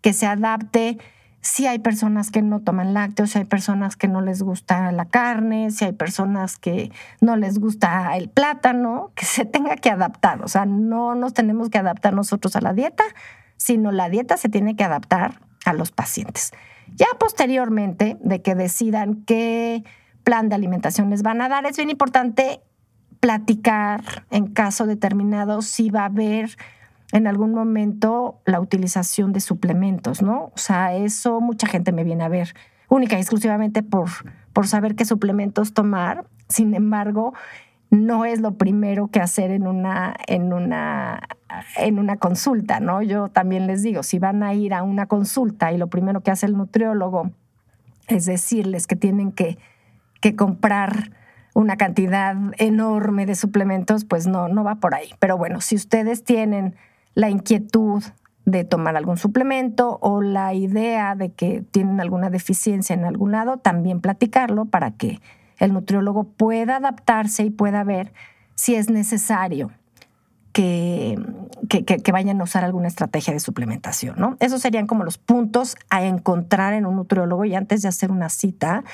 que 0.00 0.12
se 0.12 0.26
adapte 0.26 0.98
si 1.42 1.66
hay 1.66 1.80
personas 1.80 2.30
que 2.30 2.40
no 2.40 2.60
toman 2.60 2.94
lácteos, 2.94 3.30
si 3.30 3.38
hay 3.38 3.44
personas 3.44 3.96
que 3.96 4.06
no 4.06 4.20
les 4.20 4.42
gusta 4.42 4.92
la 4.92 5.06
carne, 5.06 5.72
si 5.72 5.84
hay 5.84 5.92
personas 5.92 6.56
que 6.56 6.92
no 7.20 7.36
les 7.36 7.58
gusta 7.58 8.16
el 8.16 8.30
plátano, 8.30 9.10
que 9.16 9.26
se 9.26 9.44
tenga 9.44 9.74
que 9.74 9.90
adaptar. 9.90 10.42
O 10.42 10.48
sea, 10.48 10.66
no 10.66 11.16
nos 11.16 11.34
tenemos 11.34 11.68
que 11.68 11.78
adaptar 11.78 12.14
nosotros 12.14 12.54
a 12.54 12.60
la 12.60 12.72
dieta, 12.72 13.02
sino 13.56 13.90
la 13.90 14.08
dieta 14.08 14.36
se 14.36 14.48
tiene 14.48 14.76
que 14.76 14.84
adaptar 14.84 15.40
a 15.64 15.72
los 15.72 15.90
pacientes. 15.90 16.52
Ya 16.94 17.08
posteriormente 17.18 18.16
de 18.20 18.40
que 18.40 18.54
decidan 18.54 19.24
qué 19.24 19.82
plan 20.22 20.48
de 20.48 20.54
alimentación 20.54 21.10
les 21.10 21.24
van 21.24 21.40
a 21.40 21.48
dar, 21.48 21.66
es 21.66 21.76
bien 21.76 21.90
importante 21.90 22.60
platicar 23.18 24.26
en 24.30 24.46
caso 24.46 24.86
determinado 24.86 25.60
si 25.62 25.90
va 25.90 26.02
a 26.02 26.06
haber 26.06 26.56
en 27.12 27.26
algún 27.26 27.52
momento 27.52 28.40
la 28.46 28.58
utilización 28.58 29.32
de 29.32 29.40
suplementos, 29.40 30.22
¿no? 30.22 30.46
O 30.54 30.58
sea, 30.58 30.94
eso 30.94 31.40
mucha 31.40 31.66
gente 31.66 31.92
me 31.92 32.04
viene 32.04 32.24
a 32.24 32.28
ver 32.28 32.54
única 32.88 33.16
y 33.16 33.20
exclusivamente 33.20 33.82
por, 33.82 34.08
por 34.52 34.66
saber 34.66 34.94
qué 34.96 35.04
suplementos 35.04 35.74
tomar. 35.74 36.24
Sin 36.48 36.74
embargo, 36.74 37.34
no 37.90 38.24
es 38.24 38.40
lo 38.40 38.54
primero 38.54 39.08
que 39.08 39.20
hacer 39.20 39.50
en 39.50 39.66
una, 39.66 40.16
en 40.26 40.54
una, 40.54 41.20
en 41.76 41.98
una 41.98 42.16
consulta, 42.16 42.80
¿no? 42.80 43.02
Yo 43.02 43.28
también 43.28 43.66
les 43.66 43.82
digo, 43.82 44.02
si 44.02 44.18
van 44.18 44.42
a 44.42 44.54
ir 44.54 44.72
a 44.72 44.82
una 44.82 45.06
consulta 45.06 45.72
y 45.72 45.78
lo 45.78 45.88
primero 45.88 46.22
que 46.22 46.30
hace 46.30 46.46
el 46.46 46.56
nutriólogo 46.56 47.30
es 48.08 48.24
decirles 48.24 48.86
que 48.86 48.96
tienen 48.96 49.32
que, 49.32 49.58
que 50.22 50.34
comprar 50.34 51.10
una 51.54 51.76
cantidad 51.76 52.34
enorme 52.56 53.26
de 53.26 53.34
suplementos, 53.34 54.06
pues 54.06 54.26
no, 54.26 54.48
no 54.48 54.64
va 54.64 54.76
por 54.76 54.94
ahí. 54.94 55.10
Pero 55.18 55.36
bueno, 55.36 55.60
si 55.60 55.76
ustedes 55.76 56.24
tienen 56.24 56.74
la 57.14 57.30
inquietud 57.30 58.02
de 58.44 58.64
tomar 58.64 58.96
algún 58.96 59.16
suplemento 59.16 59.98
o 60.00 60.20
la 60.20 60.54
idea 60.54 61.14
de 61.14 61.32
que 61.32 61.62
tienen 61.70 62.00
alguna 62.00 62.30
deficiencia 62.30 62.94
en 62.94 63.04
algún 63.04 63.32
lado, 63.32 63.58
también 63.58 64.00
platicarlo 64.00 64.64
para 64.64 64.92
que 64.92 65.20
el 65.58 65.72
nutriólogo 65.72 66.24
pueda 66.24 66.76
adaptarse 66.76 67.44
y 67.44 67.50
pueda 67.50 67.84
ver 67.84 68.12
si 68.54 68.74
es 68.74 68.90
necesario 68.90 69.70
que, 70.52 71.16
que, 71.68 72.12
vayan 72.12 72.40
a 72.40 72.44
usar 72.44 72.64
alguna 72.64 72.88
estrategia 72.88 73.32
de 73.32 73.40
suplementación. 73.40 74.16
¿no? 74.18 74.36
Esos 74.40 74.60
serían 74.60 74.86
como 74.86 75.04
los 75.04 75.18
puntos 75.18 75.76
a 75.88 76.04
encontrar 76.04 76.74
en 76.74 76.84
un 76.84 76.96
nutriólogo 76.96 77.44
y 77.44 77.54
antes 77.54 77.82
de 77.82 77.88
hacer 77.88 78.10
una 78.10 78.28
cita, 78.28 78.84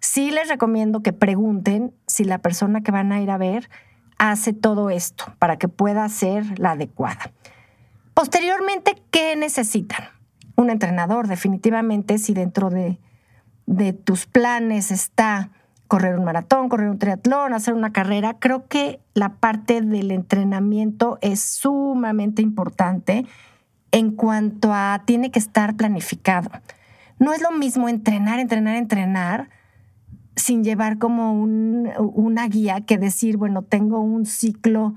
sí 0.00 0.30
les 0.30 0.48
recomiendo 0.48 1.02
que 1.02 1.12
pregunten 1.12 1.92
si 2.06 2.24
la 2.24 2.38
persona 2.38 2.82
que 2.82 2.90
van 2.90 3.12
a 3.12 3.20
ir 3.20 3.30
a 3.30 3.36
ver 3.36 3.68
hace 4.18 4.52
todo 4.52 4.90
esto 4.90 5.24
para 5.38 5.58
que 5.58 5.68
pueda 5.68 6.08
ser 6.08 6.58
la 6.58 6.72
adecuada. 6.72 7.32
Posteriormente, 8.14 9.02
¿qué 9.10 9.36
necesitan? 9.36 10.06
Un 10.56 10.70
entrenador, 10.70 11.26
definitivamente, 11.26 12.18
si 12.18 12.32
dentro 12.32 12.70
de, 12.70 13.00
de 13.66 13.92
tus 13.92 14.26
planes 14.26 14.90
está 14.90 15.50
correr 15.88 16.18
un 16.18 16.24
maratón, 16.24 16.68
correr 16.68 16.90
un 16.90 16.98
triatlón, 16.98 17.52
hacer 17.52 17.74
una 17.74 17.92
carrera, 17.92 18.38
creo 18.38 18.66
que 18.66 19.00
la 19.14 19.34
parte 19.34 19.80
del 19.80 20.10
entrenamiento 20.10 21.18
es 21.20 21.40
sumamente 21.40 22.42
importante 22.42 23.26
en 23.92 24.10
cuanto 24.10 24.72
a 24.72 25.02
tiene 25.04 25.30
que 25.30 25.38
estar 25.38 25.76
planificado. 25.76 26.50
No 27.18 27.32
es 27.32 27.42
lo 27.42 27.52
mismo 27.52 27.88
entrenar, 27.88 28.40
entrenar, 28.40 28.76
entrenar 28.76 29.50
sin 30.36 30.64
llevar 30.64 30.98
como 30.98 31.32
una 31.32 32.48
guía 32.48 32.80
que 32.80 32.98
decir, 32.98 33.36
bueno, 33.36 33.62
tengo 33.62 34.00
un 34.00 34.26
ciclo 34.26 34.94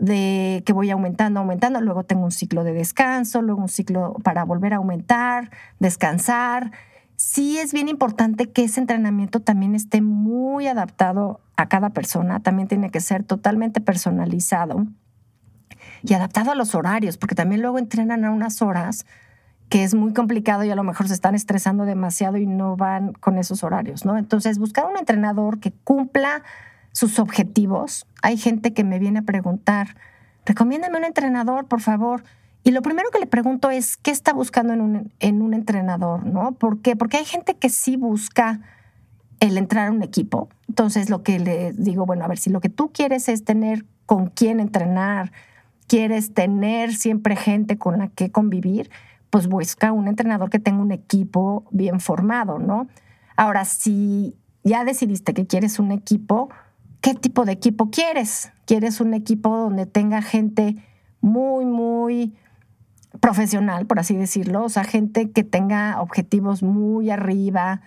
de 0.00 0.62
que 0.64 0.72
voy 0.72 0.90
aumentando, 0.90 1.40
aumentando, 1.40 1.80
luego 1.80 2.04
tengo 2.04 2.24
un 2.24 2.32
ciclo 2.32 2.64
de 2.64 2.72
descanso, 2.72 3.42
luego 3.42 3.60
un 3.60 3.68
ciclo 3.68 4.14
para 4.22 4.44
volver 4.44 4.72
a 4.72 4.76
aumentar, 4.76 5.50
descansar. 5.78 6.72
Sí 7.16 7.58
es 7.58 7.72
bien 7.72 7.88
importante 7.88 8.50
que 8.50 8.64
ese 8.64 8.80
entrenamiento 8.80 9.40
también 9.40 9.74
esté 9.74 10.00
muy 10.00 10.66
adaptado 10.66 11.40
a 11.56 11.68
cada 11.68 11.90
persona, 11.90 12.40
también 12.40 12.68
tiene 12.68 12.90
que 12.90 13.00
ser 13.00 13.22
totalmente 13.22 13.80
personalizado 13.80 14.86
y 16.02 16.14
adaptado 16.14 16.50
a 16.50 16.54
los 16.54 16.74
horarios, 16.74 17.18
porque 17.18 17.34
también 17.34 17.62
luego 17.62 17.78
entrenan 17.78 18.24
a 18.24 18.30
unas 18.30 18.62
horas 18.62 19.06
que 19.68 19.84
es 19.84 19.94
muy 19.94 20.12
complicado 20.12 20.64
y 20.64 20.70
a 20.70 20.76
lo 20.76 20.84
mejor 20.84 21.08
se 21.08 21.14
están 21.14 21.34
estresando 21.34 21.84
demasiado 21.84 22.36
y 22.36 22.46
no 22.46 22.76
van 22.76 23.12
con 23.14 23.38
esos 23.38 23.64
horarios, 23.64 24.04
¿no? 24.04 24.18
Entonces, 24.18 24.58
buscar 24.58 24.84
un 24.84 24.98
entrenador 24.98 25.60
que 25.60 25.72
cumpla 25.72 26.42
sus 26.92 27.18
objetivos. 27.18 28.06
Hay 28.22 28.36
gente 28.36 28.72
que 28.72 28.84
me 28.84 28.98
viene 28.98 29.20
a 29.20 29.22
preguntar, 29.22 29.96
recomiéndame 30.46 30.98
un 30.98 31.04
entrenador, 31.04 31.66
por 31.66 31.80
favor. 31.80 32.22
Y 32.64 32.70
lo 32.70 32.82
primero 32.82 33.10
que 33.10 33.18
le 33.18 33.26
pregunto 33.26 33.70
es, 33.70 33.96
¿qué 33.96 34.10
está 34.10 34.32
buscando 34.32 34.72
en 34.72 34.80
un, 34.80 35.12
en 35.18 35.42
un 35.42 35.54
entrenador? 35.54 36.24
¿no? 36.26 36.52
¿Por 36.52 36.80
qué? 36.80 36.94
Porque 36.94 37.16
hay 37.16 37.24
gente 37.24 37.54
que 37.56 37.70
sí 37.70 37.96
busca 37.96 38.60
el 39.40 39.58
entrar 39.58 39.88
a 39.88 39.90
un 39.90 40.02
equipo. 40.02 40.48
Entonces, 40.68 41.10
lo 41.10 41.24
que 41.24 41.40
le 41.40 41.72
digo, 41.72 42.06
bueno, 42.06 42.24
a 42.24 42.28
ver, 42.28 42.38
si 42.38 42.50
lo 42.50 42.60
que 42.60 42.68
tú 42.68 42.92
quieres 42.92 43.28
es 43.28 43.44
tener 43.44 43.84
con 44.06 44.28
quién 44.28 44.60
entrenar, 44.60 45.32
quieres 45.88 46.32
tener 46.32 46.94
siempre 46.94 47.34
gente 47.34 47.76
con 47.76 47.98
la 47.98 48.08
que 48.08 48.30
convivir, 48.30 48.88
pues 49.30 49.48
busca 49.48 49.92
un 49.92 50.08
entrenador 50.08 50.48
que 50.48 50.58
tenga 50.58 50.80
un 50.80 50.92
equipo 50.92 51.64
bien 51.70 51.98
formado, 51.98 52.58
¿no? 52.58 52.86
Ahora, 53.36 53.64
si 53.64 54.36
ya 54.62 54.84
decidiste 54.84 55.34
que 55.34 55.46
quieres 55.46 55.78
un 55.78 55.90
equipo, 55.90 56.50
qué 57.02 57.14
tipo 57.14 57.44
de 57.44 57.52
equipo 57.52 57.90
quieres. 57.90 58.52
¿Quieres 58.64 59.02
un 59.02 59.12
equipo 59.12 59.54
donde 59.54 59.84
tenga 59.84 60.22
gente 60.22 60.76
muy, 61.20 61.66
muy 61.66 62.34
profesional, 63.20 63.86
por 63.86 63.98
así 63.98 64.16
decirlo? 64.16 64.64
O 64.64 64.68
sea, 64.70 64.84
gente 64.84 65.30
que 65.30 65.44
tenga 65.44 66.00
objetivos 66.00 66.62
muy 66.62 67.10
arriba, 67.10 67.82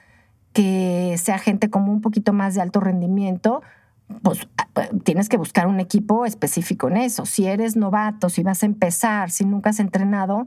que 0.53 1.15
sea 1.17 1.39
gente 1.39 1.69
como 1.69 1.91
un 1.91 2.01
poquito 2.01 2.33
más 2.33 2.53
de 2.53 2.61
alto 2.61 2.79
rendimiento, 2.81 3.63
pues 4.21 4.47
tienes 5.03 5.29
que 5.29 5.37
buscar 5.37 5.65
un 5.65 5.79
equipo 5.79 6.25
específico 6.25 6.89
en 6.89 6.97
eso. 6.97 7.25
Si 7.25 7.47
eres 7.47 7.75
novato, 7.75 8.29
si 8.29 8.43
vas 8.43 8.61
a 8.63 8.65
empezar, 8.65 9.31
si 9.31 9.45
nunca 9.45 9.71
has 9.71 9.79
entrenado, 9.79 10.45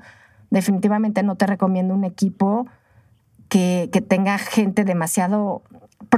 definitivamente 0.51 1.23
no 1.23 1.37
te 1.37 1.47
recomiendo 1.47 1.95
un 1.95 2.05
equipo 2.05 2.67
que, 3.49 3.89
que 3.93 4.03
tenga 4.03 4.37
gente 4.39 4.85
demasiado 4.85 5.63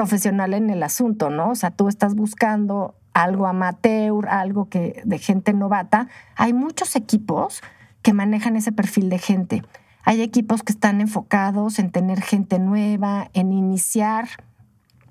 profesional 0.00 0.54
en 0.54 0.70
el 0.70 0.82
asunto, 0.82 1.28
¿no? 1.28 1.50
O 1.50 1.54
sea, 1.54 1.72
tú 1.72 1.86
estás 1.86 2.14
buscando 2.14 2.94
algo 3.12 3.46
amateur, 3.46 4.26
algo 4.30 4.70
que 4.70 5.02
de 5.04 5.18
gente 5.18 5.52
novata. 5.52 6.08
Hay 6.36 6.54
muchos 6.54 6.96
equipos 6.96 7.60
que 8.00 8.14
manejan 8.14 8.56
ese 8.56 8.72
perfil 8.72 9.10
de 9.10 9.18
gente. 9.18 9.62
Hay 10.02 10.22
equipos 10.22 10.62
que 10.62 10.72
están 10.72 11.02
enfocados 11.02 11.78
en 11.78 11.90
tener 11.90 12.22
gente 12.22 12.58
nueva, 12.58 13.28
en 13.34 13.52
iniciar 13.52 14.26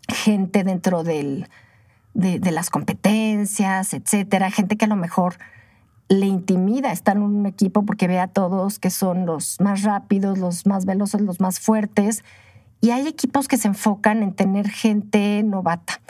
gente 0.08 0.64
dentro 0.64 1.04
de, 1.04 1.48
de, 2.16 2.52
las 2.52 2.72
competencias, 2.72 3.94
etcétera. 3.94 4.50
Gente 4.50 4.76
que 4.76 4.86
a 4.86 4.88
lo 4.88 4.96
mejor 4.96 5.36
le 6.08 6.26
intimida 6.26 6.92
estar 6.92 7.16
en 7.16 7.22
un 7.22 7.46
equipo 7.46 7.86
porque 7.86 8.08
ve 8.08 8.20
a 8.20 8.26
todos 8.28 8.80
que 8.80 8.90
son 8.90 9.28
los 9.28 9.62
más 9.62 9.84
rápidos, 9.84 10.40
los 10.40 10.66
más 10.66 10.86
veloces, 10.86 11.22
los 11.22 11.40
más 11.40 11.60
fuertes 11.60 12.24
y 12.82 12.92
hay 12.92 13.08
equipos 13.08 13.48
que 13.48 13.58
se 13.58 13.68
enfocan 13.68 14.24
en 14.24 14.34
tener 14.34 14.70
gente 14.70 15.44
novata. 15.44 16.02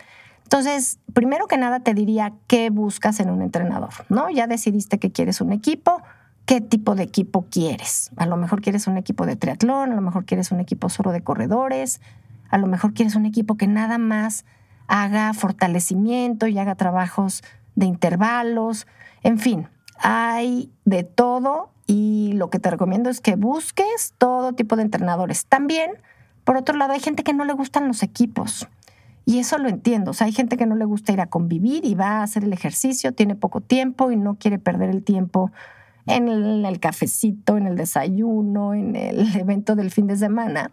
Entonces, 0.43 0.99
primero 1.13 1.47
que 1.47 1.57
nada 1.57 1.81
te 1.81 1.93
diría 1.93 2.33
qué 2.47 2.69
buscas 2.69 3.19
en 3.19 3.29
un 3.29 3.41
entrenador, 3.41 3.93
¿no? 4.09 4.29
Ya 4.29 4.47
decidiste 4.47 4.97
que 4.97 5.11
quieres 5.11 5.41
un 5.41 5.51
equipo, 5.51 6.01
qué 6.45 6.59
tipo 6.59 6.95
de 6.95 7.03
equipo 7.03 7.45
quieres. 7.51 8.09
A 8.17 8.25
lo 8.25 8.35
mejor 8.35 8.61
quieres 8.61 8.87
un 8.87 8.97
equipo 8.97 9.27
de 9.27 9.35
triatlón, 9.35 9.91
a 9.91 9.95
lo 9.95 10.01
mejor 10.01 10.25
quieres 10.25 10.51
un 10.51 10.59
equipo 10.59 10.89
solo 10.89 11.11
de 11.11 11.21
corredores, 11.21 12.01
a 12.49 12.57
lo 12.57 12.65
mejor 12.65 12.93
quieres 12.93 13.15
un 13.15 13.27
equipo 13.27 13.57
que 13.57 13.67
nada 13.67 13.99
más 13.99 14.45
haga 14.87 15.33
fortalecimiento 15.33 16.47
y 16.47 16.57
haga 16.57 16.73
trabajos 16.73 17.43
de 17.75 17.85
intervalos, 17.85 18.87
en 19.21 19.37
fin, 19.37 19.67
hay 19.99 20.71
de 20.85 21.03
todo 21.03 21.69
y 21.85 22.31
lo 22.33 22.49
que 22.49 22.59
te 22.59 22.71
recomiendo 22.71 23.09
es 23.09 23.21
que 23.21 23.35
busques 23.35 24.15
todo 24.17 24.53
tipo 24.53 24.75
de 24.75 24.81
entrenadores. 24.81 25.45
También 25.45 25.91
por 26.49 26.57
otro 26.57 26.75
lado, 26.75 26.93
hay 26.93 26.99
gente 26.99 27.21
que 27.21 27.31
no 27.31 27.45
le 27.45 27.53
gustan 27.53 27.87
los 27.87 28.01
equipos. 28.01 28.67
Y 29.23 29.37
eso 29.37 29.59
lo 29.59 29.69
entiendo. 29.69 30.09
O 30.09 30.13
sea, 30.15 30.25
hay 30.25 30.33
gente 30.33 30.57
que 30.57 30.65
no 30.65 30.75
le 30.75 30.83
gusta 30.83 31.11
ir 31.11 31.21
a 31.21 31.27
convivir 31.27 31.85
y 31.85 31.93
va 31.93 32.21
a 32.21 32.23
hacer 32.23 32.43
el 32.43 32.51
ejercicio, 32.53 33.11
tiene 33.11 33.35
poco 33.35 33.61
tiempo 33.61 34.09
y 34.09 34.15
no 34.15 34.33
quiere 34.33 34.57
perder 34.57 34.89
el 34.89 35.03
tiempo 35.03 35.51
en 36.07 36.27
el, 36.27 36.79
cafecito, 36.79 37.55
en 37.55 37.67
el 37.67 37.75
desayuno, 37.75 38.73
en 38.73 38.95
el 38.95 39.35
evento 39.39 39.75
del 39.75 39.91
fin 39.91 40.07
de 40.07 40.17
semana. 40.17 40.71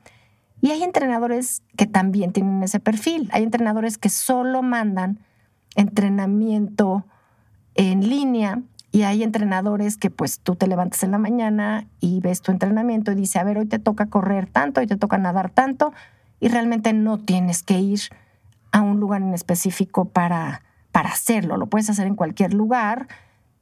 Y 0.62 0.70
hay 0.70 0.82
entrenadores 0.82 1.62
que 1.76 1.84
también 1.84 2.32
tienen 2.32 2.62
ese 2.62 2.80
perfil. 2.80 3.28
Hay 3.30 3.42
entrenadores 3.42 3.98
que 3.98 4.08
solo 4.08 4.62
mandan 4.62 5.18
entrenamiento 5.74 7.04
en 7.74 8.08
línea 8.08 8.62
y 8.96 9.02
hay 9.02 9.22
entrenadores 9.22 9.98
que 9.98 10.08
pues 10.08 10.38
tú 10.38 10.54
te 10.54 10.66
levantas 10.66 11.02
en 11.02 11.10
la 11.10 11.18
mañana 11.18 11.86
y 12.00 12.20
ves 12.20 12.40
tu 12.40 12.50
entrenamiento 12.50 13.12
y 13.12 13.14
dice, 13.14 13.38
a 13.38 13.44
ver, 13.44 13.58
hoy 13.58 13.66
te 13.66 13.78
toca 13.78 14.06
correr 14.06 14.46
tanto, 14.46 14.80
hoy 14.80 14.86
te 14.86 14.96
toca 14.96 15.18
nadar 15.18 15.50
tanto 15.50 15.92
y 16.40 16.48
realmente 16.48 16.94
no 16.94 17.18
tienes 17.18 17.62
que 17.62 17.78
ir 17.78 18.00
a 18.72 18.80
un 18.80 18.98
lugar 18.98 19.20
en 19.20 19.34
específico 19.34 20.06
para, 20.06 20.62
para 20.92 21.10
hacerlo. 21.10 21.58
Lo 21.58 21.66
puedes 21.66 21.90
hacer 21.90 22.06
en 22.06 22.14
cualquier 22.14 22.54
lugar, 22.54 23.06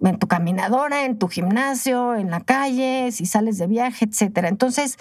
en 0.00 0.20
tu 0.20 0.28
caminadora, 0.28 1.04
en 1.04 1.18
tu 1.18 1.26
gimnasio, 1.26 2.14
en 2.14 2.30
la 2.30 2.38
calle, 2.38 3.10
si 3.10 3.26
sales 3.26 3.58
de 3.58 3.66
viaje, 3.66 4.04
etc. 4.04 4.44
Entonces, 4.44 4.98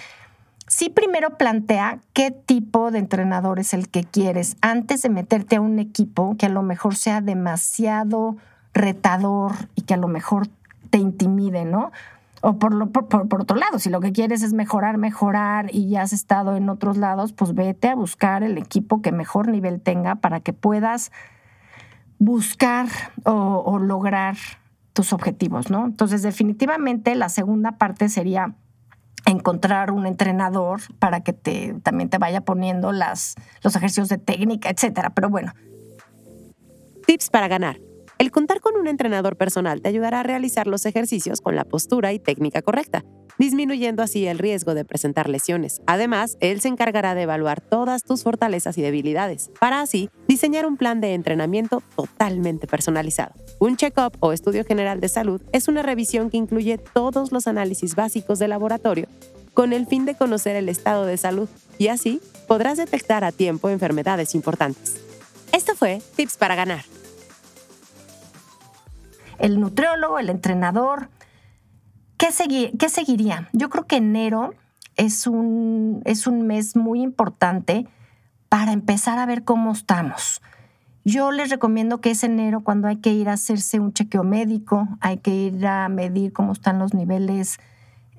sí 0.65 0.89
primero 0.89 1.37
plantea 1.37 1.99
qué 2.13 2.31
tipo 2.31 2.89
de 2.89 2.97
entrenador 2.97 3.59
es 3.59 3.75
el 3.75 3.87
que 3.87 4.03
quieres 4.03 4.57
antes 4.61 5.03
de 5.03 5.09
meterte 5.09 5.57
a 5.57 5.61
un 5.61 5.77
equipo 5.77 6.37
que 6.39 6.47
a 6.47 6.49
lo 6.49 6.63
mejor 6.63 6.95
sea 6.95 7.21
demasiado 7.21 8.37
retador 8.73 9.53
y 9.75 9.83
que 9.83 9.93
a 9.93 9.97
lo 9.97 10.07
mejor 10.07 10.47
te 10.89 10.97
intimide, 10.97 11.65
¿no? 11.65 11.91
O 12.41 12.57
por, 12.59 12.73
lo, 12.73 12.89
otro 12.91 13.55
lado, 13.55 13.79
si 13.79 13.89
lo 13.89 14.01
que 14.01 14.11
quieres 14.11 14.43
es 14.43 14.51
mejorar, 14.51 14.97
mejorar 14.97 15.73
y 15.73 15.89
ya 15.89 16.01
has 16.01 16.11
estado 16.11 16.57
en 16.57 16.69
otros 16.69 16.97
lados, 16.97 17.31
pues 17.31 17.53
vete 17.53 17.87
a 17.87 17.95
buscar 17.95 18.43
el 18.43 18.57
equipo 18.57 19.01
que 19.01 19.13
mejor 19.13 19.47
nivel 19.47 19.79
tenga 19.79 20.15
para 20.15 20.41
que 20.41 20.51
puedas 20.51 21.11
buscar 22.19 22.87
o, 23.23 23.63
o 23.65 23.79
lograr 23.79 24.35
tus 24.91 25.13
objetivos, 25.13 25.69
¿no? 25.69 25.85
Entonces, 25.85 26.21
definitivamente 26.21 27.15
la 27.15 27.29
segunda 27.29 27.73
parte 27.73 28.09
sería 28.09 28.55
encontrar 29.25 29.91
un 29.91 30.05
entrenador 30.05 30.81
para 30.99 31.21
que 31.21 31.33
te, 31.33 31.75
también 31.83 32.09
te 32.09 32.17
vaya 32.17 32.41
poniendo 32.41 32.91
las, 32.91 33.35
los 33.61 33.75
ejercicios 33.75 34.09
de 34.09 34.17
técnica, 34.17 34.69
etcétera. 34.69 35.11
Pero 35.11 35.29
bueno. 35.29 35.53
Tips 37.05 37.29
para 37.29 37.47
ganar. 37.47 37.79
El 38.23 38.31
contar 38.31 38.61
con 38.61 38.77
un 38.77 38.87
entrenador 38.87 39.35
personal 39.35 39.81
te 39.81 39.89
ayudará 39.89 40.21
a 40.21 40.23
realizar 40.23 40.65
los 40.65 40.85
ejercicios 40.85 41.41
con 41.41 41.57
la 41.57 41.65
postura 41.65 42.13
y 42.13 42.19
técnica 42.19 42.61
correcta, 42.61 43.03
disminuyendo 43.37 44.01
así 44.01 44.27
el 44.27 44.39
riesgo 44.39 44.75
de 44.75 44.85
presentar 44.85 45.27
lesiones. 45.27 45.81
Además, 45.87 46.37
él 46.39 46.61
se 46.61 46.69
encargará 46.69 47.15
de 47.15 47.23
evaluar 47.23 47.59
todas 47.59 48.05
tus 48.05 48.23
fortalezas 48.23 48.77
y 48.77 48.81
debilidades, 48.81 49.51
para 49.59 49.81
así 49.81 50.09
diseñar 50.25 50.65
un 50.65 50.77
plan 50.77 51.01
de 51.01 51.15
entrenamiento 51.15 51.83
totalmente 51.97 52.65
personalizado. 52.65 53.33
Un 53.59 53.75
check-up 53.75 54.15
o 54.21 54.31
estudio 54.31 54.63
general 54.63 55.01
de 55.01 55.09
salud 55.09 55.41
es 55.51 55.67
una 55.67 55.83
revisión 55.83 56.29
que 56.29 56.37
incluye 56.37 56.77
todos 56.77 57.33
los 57.33 57.45
análisis 57.47 57.93
básicos 57.93 58.39
de 58.39 58.47
laboratorio 58.47 59.09
con 59.53 59.73
el 59.73 59.85
fin 59.85 60.05
de 60.05 60.15
conocer 60.15 60.55
el 60.55 60.69
estado 60.69 61.05
de 61.05 61.17
salud 61.17 61.49
y 61.77 61.89
así 61.89 62.21
podrás 62.47 62.77
detectar 62.77 63.25
a 63.25 63.33
tiempo 63.33 63.67
enfermedades 63.67 64.33
importantes. 64.33 64.95
Esto 65.51 65.75
fue 65.75 66.01
Tips 66.15 66.37
para 66.37 66.55
Ganar 66.55 66.85
el 69.43 69.59
nutriólogo, 69.59 70.19
el 70.19 70.29
entrenador. 70.29 71.09
¿Qué, 72.17 72.29
¿Qué, 72.79 72.89
seguiría? 72.89 73.50
Yo 73.51 73.69
creo 73.69 73.85
que 73.85 73.97
enero 73.97 74.53
es 74.95 75.27
un, 75.27 76.01
es 76.05 76.27
un 76.27 76.47
mes 76.47 76.77
muy 76.77 77.01
importante 77.01 77.85
para 78.47 78.71
empezar 78.71 79.19
a 79.19 79.25
ver 79.25 79.43
cómo 79.43 79.73
estamos. 79.73 80.41
Yo 81.03 81.33
les 81.33 81.50
recomiendo 81.50 82.00
que 82.00 82.12
es 82.12 82.23
enero 82.23 82.62
cuando 82.62 82.88
hay 82.88 82.97
que 82.97 83.12
ir 83.12 83.27
a 83.27 83.33
hacerse 83.33 83.81
un 83.81 83.91
chequeo 83.91 84.23
médico, 84.23 84.88
hay 85.01 85.17
que 85.17 85.31
ir 85.31 85.67
a 85.67 85.89
medir 85.89 86.31
cómo 86.31 86.53
están 86.53 86.79
los 86.79 86.93
niveles 86.93 87.57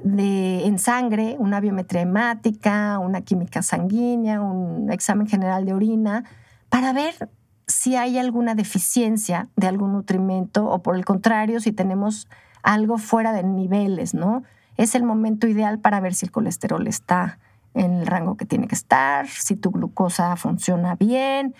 de, 0.03 0.67
en 0.67 0.79
sangre, 0.79 1.37
una 1.39 1.61
biometría 1.61 2.03
hemática, 2.03 2.99
una 2.99 3.23
química 3.23 3.63
sanguínea, 3.63 4.43
un 4.43 4.93
examen 4.93 5.27
general 5.27 5.65
de 5.65 5.73
orina, 5.73 6.25
para 6.69 6.93
ver 6.93 7.31
si 7.67 7.97
hay 7.97 8.19
alguna 8.19 8.55
deficiencia 8.55 9.49
de 9.57 9.67
algún 9.67 9.93
nutrimento 9.93 10.67
o 10.67 10.83
por 10.83 10.97
el 10.97 11.05
contrario, 11.05 11.61
si 11.61 11.73
tenemos 11.73 12.29
algo 12.63 12.99
fuera 12.99 13.33
de 13.33 13.43
niveles, 13.43 14.15
¿no? 14.15 14.43
Es 14.77 14.95
el 14.95 15.05
momento 15.05 15.47
ideal 15.47 15.79
para 15.79 16.01
ver 16.01 16.15
si 16.15 16.27
el 16.27 16.33
colesterol 16.33 16.87
está 16.87 17.39
en 17.75 17.95
el 17.95 18.07
rango 18.07 18.37
que 18.37 18.47
tiene 18.47 18.69
que 18.69 18.75
estar, 18.75 19.29
si 19.29 19.57
tu 19.57 19.71
glucosa 19.71 20.37
funciona 20.37 20.95
bien, 20.97 21.55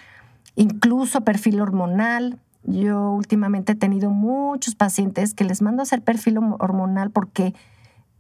incluso 0.57 1.23
perfil 1.23 1.61
hormonal. 1.61 2.39
Yo 2.65 3.11
últimamente 3.11 3.73
he 3.73 3.77
tenido 3.77 4.11
muchos 4.11 4.75
pacientes 4.75 5.35
que 5.35 5.45
les 5.45 5.61
mando 5.61 5.83
a 5.83 5.85
hacer 5.85 6.03
perfil 6.03 6.39
hormonal 6.39 7.11
porque 7.11 7.55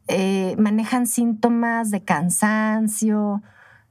eh, 0.06 0.54
manejan 0.58 1.06
síntomas 1.06 1.90
de 1.90 2.02
cansancio, 2.02 3.42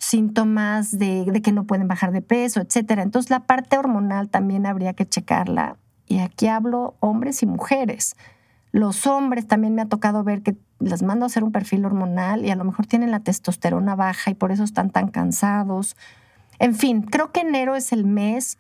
síntomas 0.04 0.98
de, 0.98 1.42
que 1.44 1.52
no 1.52 1.66
pueden 1.66 1.88
bajar 1.88 2.12
de 2.12 2.22
peso, 2.22 2.60
etcétera. 2.60 3.02
Entonces 3.02 3.30
la 3.30 3.42
parte 3.42 3.78
hormonal 3.78 4.30
también 4.30 4.66
habría 4.66 4.94
que 4.94 5.08
checarla. 5.08 5.78
Y 6.08 6.20
aquí 6.20 6.48
hablo 6.48 6.96
hombres 7.00 7.42
y 7.42 7.46
mujeres. 7.46 8.16
Los 8.72 9.08
hombres 9.08 9.48
también 9.48 9.76
me 9.76 9.82
ha 9.82 9.88
tocado 9.88 10.24
ver 10.24 10.42
que 10.42 10.58
les 10.80 11.04
mando 11.04 11.26
a 11.26 11.28
hacer 11.28 11.44
un 11.44 11.52
perfil 11.52 11.86
hormonal 11.86 12.44
y 12.46 12.52
a 12.52 12.56
lo 12.56 12.66
mejor 12.66 12.86
tienen 12.86 13.12
la 13.12 13.22
testosterona 13.22 13.96
baja 13.96 14.32
y 14.32 14.34
por 14.34 14.52
eso 14.52 14.63
están 14.63 14.89
tan 14.89 15.08
cansados. 15.08 15.96
En 16.60 16.76
fin, 16.76 17.04
creo 17.04 17.32
que 17.32 17.42
enero 17.42 17.76
es 17.76 17.94
el 17.94 18.06
mes 18.06 18.58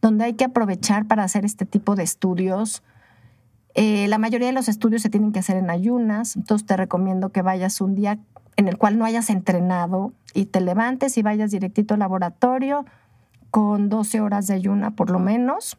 donde 0.00 0.24
hay 0.24 0.34
que 0.34 0.44
aprovechar 0.44 1.06
para 1.06 1.24
hacer 1.24 1.44
este 1.44 1.66
tipo 1.66 1.94
de 1.94 2.04
estudios. 2.04 2.82
Eh, 3.74 4.08
la 4.08 4.16
mayoría 4.18 4.46
de 4.46 4.54
los 4.54 4.68
estudios 4.68 5.02
se 5.02 5.10
tienen 5.10 5.32
que 5.32 5.40
hacer 5.40 5.56
en 5.56 5.68
ayunas, 5.68 6.36
entonces 6.36 6.66
te 6.66 6.76
recomiendo 6.76 7.30
que 7.30 7.42
vayas 7.42 7.82
un 7.82 7.94
día 7.94 8.18
en 8.56 8.68
el 8.68 8.78
cual 8.78 8.98
no 8.98 9.04
hayas 9.04 9.30
entrenado 9.30 10.12
y 10.34 10.46
te 10.46 10.60
levantes 10.60 11.16
y 11.18 11.22
vayas 11.22 11.50
directito 11.50 11.94
al 11.94 12.00
laboratorio 12.00 12.84
con 13.50 13.88
12 13.88 14.20
horas 14.20 14.46
de 14.46 14.54
ayuna 14.54 14.92
por 14.92 15.10
lo 15.10 15.18
menos 15.18 15.78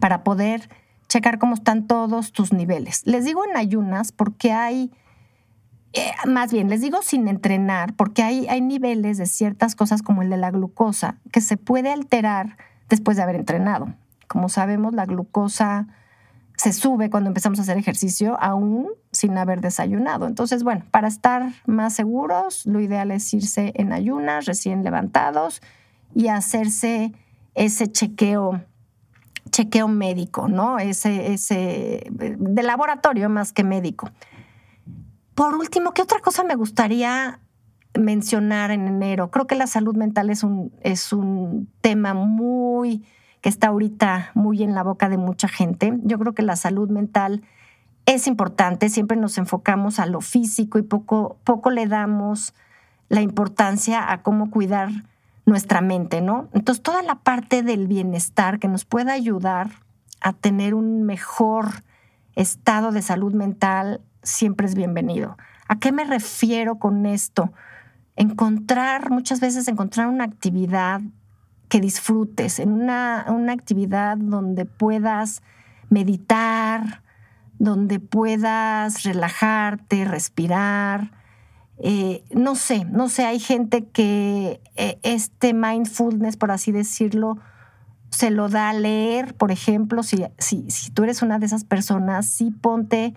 para 0.00 0.24
poder 0.24 0.68
checar 1.08 1.38
cómo 1.38 1.54
están 1.54 1.86
todos 1.86 2.32
tus 2.32 2.52
niveles. 2.52 3.02
Les 3.06 3.24
digo 3.24 3.44
en 3.44 3.56
ayunas 3.56 4.12
porque 4.12 4.52
hay, 4.52 4.92
eh, 5.92 6.10
más 6.26 6.52
bien, 6.52 6.68
les 6.68 6.80
digo 6.80 7.00
sin 7.02 7.28
entrenar, 7.28 7.94
porque 7.94 8.22
hay, 8.22 8.46
hay 8.48 8.60
niveles 8.60 9.18
de 9.18 9.26
ciertas 9.26 9.74
cosas 9.74 10.02
como 10.02 10.22
el 10.22 10.30
de 10.30 10.36
la 10.36 10.50
glucosa 10.50 11.18
que 11.32 11.40
se 11.40 11.56
puede 11.56 11.92
alterar 11.92 12.56
después 12.88 13.16
de 13.16 13.22
haber 13.22 13.36
entrenado. 13.36 13.94
Como 14.26 14.48
sabemos, 14.48 14.94
la 14.94 15.06
glucosa 15.06 15.86
se 16.56 16.72
sube 16.72 17.10
cuando 17.10 17.28
empezamos 17.28 17.58
a 17.58 17.62
hacer 17.62 17.76
ejercicio 17.76 18.36
aún 18.40 18.88
sin 19.12 19.36
haber 19.36 19.60
desayunado. 19.60 20.26
Entonces, 20.26 20.62
bueno, 20.62 20.84
para 20.90 21.08
estar 21.08 21.52
más 21.66 21.94
seguros, 21.94 22.66
lo 22.66 22.80
ideal 22.80 23.10
es 23.10 23.32
irse 23.34 23.72
en 23.76 23.92
ayunas, 23.92 24.46
recién 24.46 24.82
levantados 24.82 25.60
y 26.14 26.28
hacerse 26.28 27.12
ese 27.54 27.90
chequeo 27.90 28.62
chequeo 29.50 29.88
médico, 29.88 30.48
¿no? 30.48 30.78
Ese, 30.78 31.32
ese 31.32 32.06
de 32.10 32.62
laboratorio 32.62 33.28
más 33.28 33.52
que 33.52 33.64
médico. 33.64 34.10
Por 35.34 35.54
último, 35.54 35.92
¿qué 35.92 36.02
otra 36.02 36.20
cosa 36.20 36.42
me 36.42 36.56
gustaría 36.56 37.40
mencionar 37.98 38.70
en 38.70 38.88
enero? 38.88 39.30
Creo 39.30 39.46
que 39.46 39.54
la 39.54 39.66
salud 39.66 39.94
mental 39.94 40.30
es 40.30 40.42
un, 40.42 40.72
es 40.82 41.12
un 41.12 41.70
tema 41.80 42.12
muy 42.12 43.04
que 43.40 43.48
está 43.48 43.68
ahorita 43.68 44.30
muy 44.34 44.62
en 44.62 44.74
la 44.74 44.82
boca 44.82 45.08
de 45.08 45.18
mucha 45.18 45.48
gente. 45.48 45.92
Yo 46.02 46.18
creo 46.18 46.34
que 46.34 46.42
la 46.42 46.56
salud 46.56 46.90
mental 46.90 47.42
es 48.06 48.26
importante, 48.26 48.88
siempre 48.88 49.16
nos 49.16 49.36
enfocamos 49.36 49.98
a 49.98 50.06
lo 50.06 50.20
físico 50.20 50.78
y 50.78 50.82
poco, 50.82 51.38
poco 51.44 51.70
le 51.70 51.86
damos 51.86 52.54
la 53.08 53.20
importancia 53.20 54.12
a 54.12 54.22
cómo 54.22 54.50
cuidar 54.50 54.90
nuestra 55.44 55.80
mente, 55.80 56.20
¿no? 56.20 56.48
Entonces, 56.52 56.82
toda 56.82 57.02
la 57.02 57.16
parte 57.16 57.62
del 57.62 57.86
bienestar 57.86 58.58
que 58.58 58.68
nos 58.68 58.84
pueda 58.84 59.12
ayudar 59.12 59.70
a 60.20 60.32
tener 60.32 60.74
un 60.74 61.04
mejor 61.04 61.66
estado 62.34 62.92
de 62.92 63.02
salud 63.02 63.32
mental 63.32 64.00
siempre 64.22 64.66
es 64.66 64.74
bienvenido. 64.74 65.36
¿A 65.68 65.78
qué 65.78 65.92
me 65.92 66.04
refiero 66.04 66.78
con 66.78 67.06
esto? 67.06 67.52
Encontrar, 68.16 69.10
muchas 69.10 69.40
veces 69.40 69.68
encontrar 69.68 70.08
una 70.08 70.24
actividad 70.24 71.00
que 71.68 71.80
disfrutes, 71.80 72.58
en 72.58 72.72
una, 72.72 73.26
actividad 73.50 74.16
donde 74.16 74.64
puedas 74.64 75.42
meditar, 75.90 77.02
donde 77.58 78.00
puedas 78.00 79.02
relajarte, 79.02 80.04
respirar. 80.04 81.12
Eh, 81.78 82.24
no 82.32 82.54
sé, 82.54 82.84
no 82.84 83.08
sé, 83.08 83.24
hay 83.24 83.38
gente 83.38 83.84
que 83.86 84.60
eh, 84.76 84.98
este 85.02 85.52
mindfulness, 85.54 86.36
por 86.36 86.50
así 86.50 86.72
decirlo, 86.72 87.38
se 88.10 88.30
lo 88.30 88.48
da 88.48 88.70
a 88.70 88.72
leer, 88.72 89.34
por 89.34 89.50
ejemplo, 89.50 90.02
si, 90.02 90.24
si, 90.38 90.70
si 90.70 90.90
tú 90.90 91.04
eres 91.04 91.22
una 91.22 91.38
de 91.38 91.46
esas 91.46 91.64
personas, 91.64 92.26
sí 92.26 92.50
ponte 92.50 93.14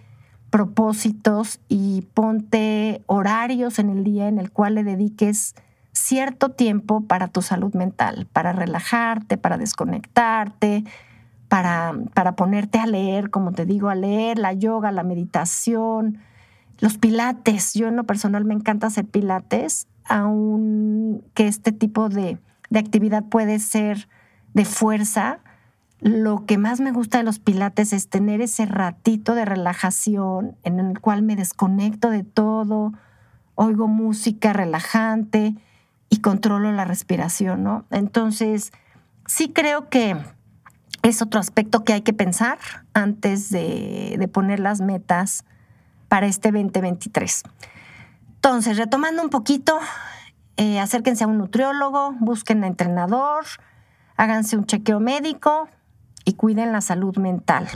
propósitos 0.50 1.60
y 1.70 2.02
ponte 2.14 3.04
horarios 3.06 3.80
en 3.80 3.90
el 3.90 4.04
día 4.04 4.28
en 4.28 4.40
el 4.40 4.52
cual 4.52 4.76
le 4.76 4.84
dediques 4.84 5.56
cierto 6.00 6.50
tiempo 6.50 7.02
para 7.02 7.28
tu 7.28 7.42
salud 7.42 7.74
mental, 7.74 8.28
para 8.32 8.54
relajarte, 8.54 9.38
para 9.38 9.58
desconectarte, 9.58 10.84
para, 11.48 11.94
para 12.14 12.36
ponerte 12.36 12.80
a 12.80 12.88
leer, 12.88 13.30
como 13.30 13.52
te 13.52 13.66
digo, 13.66 13.90
a 13.90 13.96
leer 13.96 14.40
la 14.40 14.54
yoga, 14.54 14.92
la 14.92 15.04
meditación, 15.04 16.20
los 16.80 16.98
pilates. 16.98 17.74
Yo 17.74 17.88
en 17.88 17.96
lo 17.96 18.06
personal 18.06 18.46
me 18.46 18.54
encanta 18.54 18.88
hacer 18.88 19.06
pilates, 19.06 19.88
aun 20.06 21.24
que 21.34 21.48
este 21.48 21.72
tipo 21.72 22.10
de, 22.10 22.38
de 22.70 22.80
actividad 22.80 23.26
puede 23.26 23.60
ser 23.60 24.08
de 24.54 24.66
fuerza. 24.66 25.40
lo 26.02 26.46
que 26.46 26.58
más 26.58 26.80
me 26.80 26.94
gusta 26.94 27.18
de 27.18 27.26
los 27.26 27.40
pilates 27.40 27.92
es 27.92 28.08
tener 28.08 28.40
ese 28.40 28.66
ratito 28.66 29.36
de 29.36 29.44
relajación 29.44 30.56
en 30.64 30.80
el 30.80 31.02
cual 31.02 31.24
me 31.24 31.36
desconecto 31.36 32.10
de 32.10 32.24
todo, 32.24 32.94
oigo 33.56 33.90
música 33.90 34.54
relajante 34.54 35.56
y 36.10 36.22
controlo 36.22 36.72
la 36.72 36.86
respiración, 36.86 37.64
¿no? 37.64 37.86
Entonces, 37.92 38.72
sí 39.26 39.50
creo 39.50 39.90
que 39.90 40.18
es 41.04 41.22
otro 41.22 41.40
aspecto 41.40 41.84
que 41.84 41.94
hay 41.94 42.02
que 42.02 42.14
pensar 42.14 42.58
antes 42.94 43.50
de, 43.50 44.30
poner 44.34 44.60
las 44.60 44.82
metas 44.82 45.46
para 46.08 46.28
este 46.28 46.52
2023. 46.52 47.44
Entonces, 48.36 48.78
retomando 48.78 49.22
un 49.22 49.30
poquito, 49.30 49.80
eh, 50.58 50.80
acérquense 50.80 51.24
a 51.24 51.28
un 51.28 51.38
nutriólogo, 51.38 52.14
busquen 52.20 52.64
a 52.64 52.68
entrenador, 52.68 53.46
háganse 54.18 54.58
un 54.58 54.66
chequeo 54.66 55.00
médico 55.00 55.70
y 56.26 56.34
cuiden 56.34 56.72
la 56.72 56.82
salud 56.82 57.18
mental. 57.18 57.68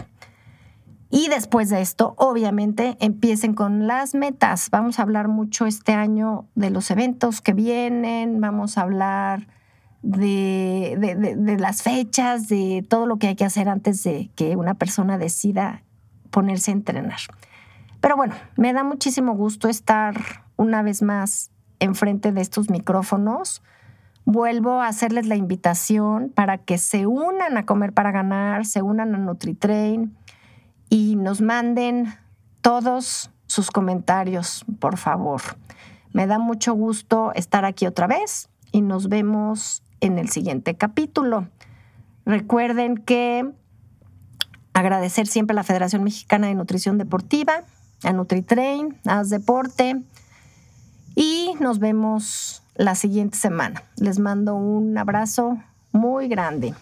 Y 1.16 1.30
después 1.30 1.70
de 1.70 1.80
esto, 1.80 2.16
obviamente, 2.18 2.98
empiecen 3.00 3.54
con 3.54 3.86
las 3.86 4.16
metas. 4.16 4.72
Vamos 4.72 4.98
a 4.98 5.04
hablar 5.04 5.28
mucho 5.28 5.68
este 5.68 5.94
año 5.94 6.48
de 6.56 6.72
los 6.72 6.90
eventos 6.90 7.40
que 7.40 7.54
vienen, 7.54 8.42
vamos 8.42 8.80
a 8.80 8.82
hablar 8.82 9.48
de, 10.02 11.56
las 11.60 11.84
fechas, 11.84 12.50
de 12.50 12.84
todo 12.90 13.06
lo 13.06 13.18
que 13.18 13.28
hay 13.28 13.36
que 13.36 13.46
hacer 13.46 13.70
antes 13.70 14.04
de 14.04 14.32
que 14.34 14.56
una 14.56 14.74
persona 14.74 15.20
decida 15.20 15.84
ponerse 16.32 16.72
a 16.72 16.74
entrenar. 16.74 17.20
Pero 18.02 18.16
bueno, 18.16 18.34
me 18.58 18.74
da 18.74 18.84
muchísimo 18.84 19.36
gusto 19.36 19.70
estar 19.70 20.16
una 20.56 20.82
vez 20.82 21.04
más 21.04 21.52
enfrente 21.78 22.32
de 22.32 22.42
estos 22.42 22.72
micrófonos. 22.72 23.62
Vuelvo 24.26 24.82
a 24.82 24.88
hacerles 24.88 25.28
la 25.28 25.36
invitación 25.36 26.32
para 26.34 26.58
que 26.58 26.80
se 26.80 27.06
unan 27.06 27.56
a 27.56 27.68
Comer 27.68 27.94
para 27.94 28.12
Ganar, 28.12 28.66
se 28.66 28.82
unan 28.82 29.14
a 29.14 29.20
NutriTrain 29.20 30.18
y 30.94 31.16
nos 31.16 31.42
manden 31.42 32.14
todos 32.62 33.32
sus 33.48 33.72
comentarios, 33.72 34.64
por 34.80 34.98
favor. 35.00 35.42
Me 36.12 36.28
da 36.28 36.38
mucho 36.38 36.76
gusto 36.76 37.32
estar 37.34 37.66
aquí 37.66 37.88
otra 37.88 38.06
vez 38.06 38.48
y 38.72 38.82
nos 38.82 39.10
vemos 39.10 39.82
en 40.02 40.20
el 40.20 40.30
siguiente 40.30 40.76
capítulo. 40.76 41.48
Recuerden 42.28 42.98
que 42.98 43.52
agradecer 44.74 45.26
siempre 45.26 45.56
a 45.56 45.56
la 45.56 45.64
Federación 45.64 46.04
Mexicana 46.04 46.46
de 46.46 46.54
Nutrición 46.54 47.00
Deportiva, 47.00 47.64
a 48.04 48.14
NutriTrain, 48.14 48.96
a 49.08 49.24
Deporte 49.24 50.00
y 51.16 51.56
nos 51.60 51.80
vemos 51.80 52.62
la 52.76 52.94
siguiente 52.94 53.40
semana. 53.40 53.82
Les 53.98 54.20
mando 54.20 54.54
un 54.54 54.96
abrazo 54.96 55.58
muy 55.92 56.28
grande. 56.28 56.76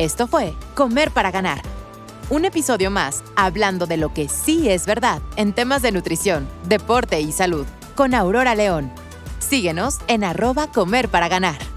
Esto 0.00 0.26
fue 0.26 0.54
Comer 0.74 1.10
para 1.10 1.30
Ganar. 1.30 1.60
Un 2.30 2.46
episodio 2.46 2.90
más 2.90 3.22
hablando 3.36 3.84
de 3.84 3.98
lo 3.98 4.14
que 4.14 4.30
sí 4.30 4.70
es 4.70 4.86
verdad 4.86 5.20
en 5.36 5.52
temas 5.52 5.82
de 5.82 5.92
nutrición, 5.92 6.48
deporte 6.66 7.20
y 7.20 7.32
salud 7.32 7.66
con 7.96 8.14
Aurora 8.14 8.54
León. 8.54 8.90
Síguenos 9.40 9.98
en 10.08 10.24
arroba 10.24 10.68
Comer 10.68 11.10
para 11.10 11.28
Ganar. 11.28 11.69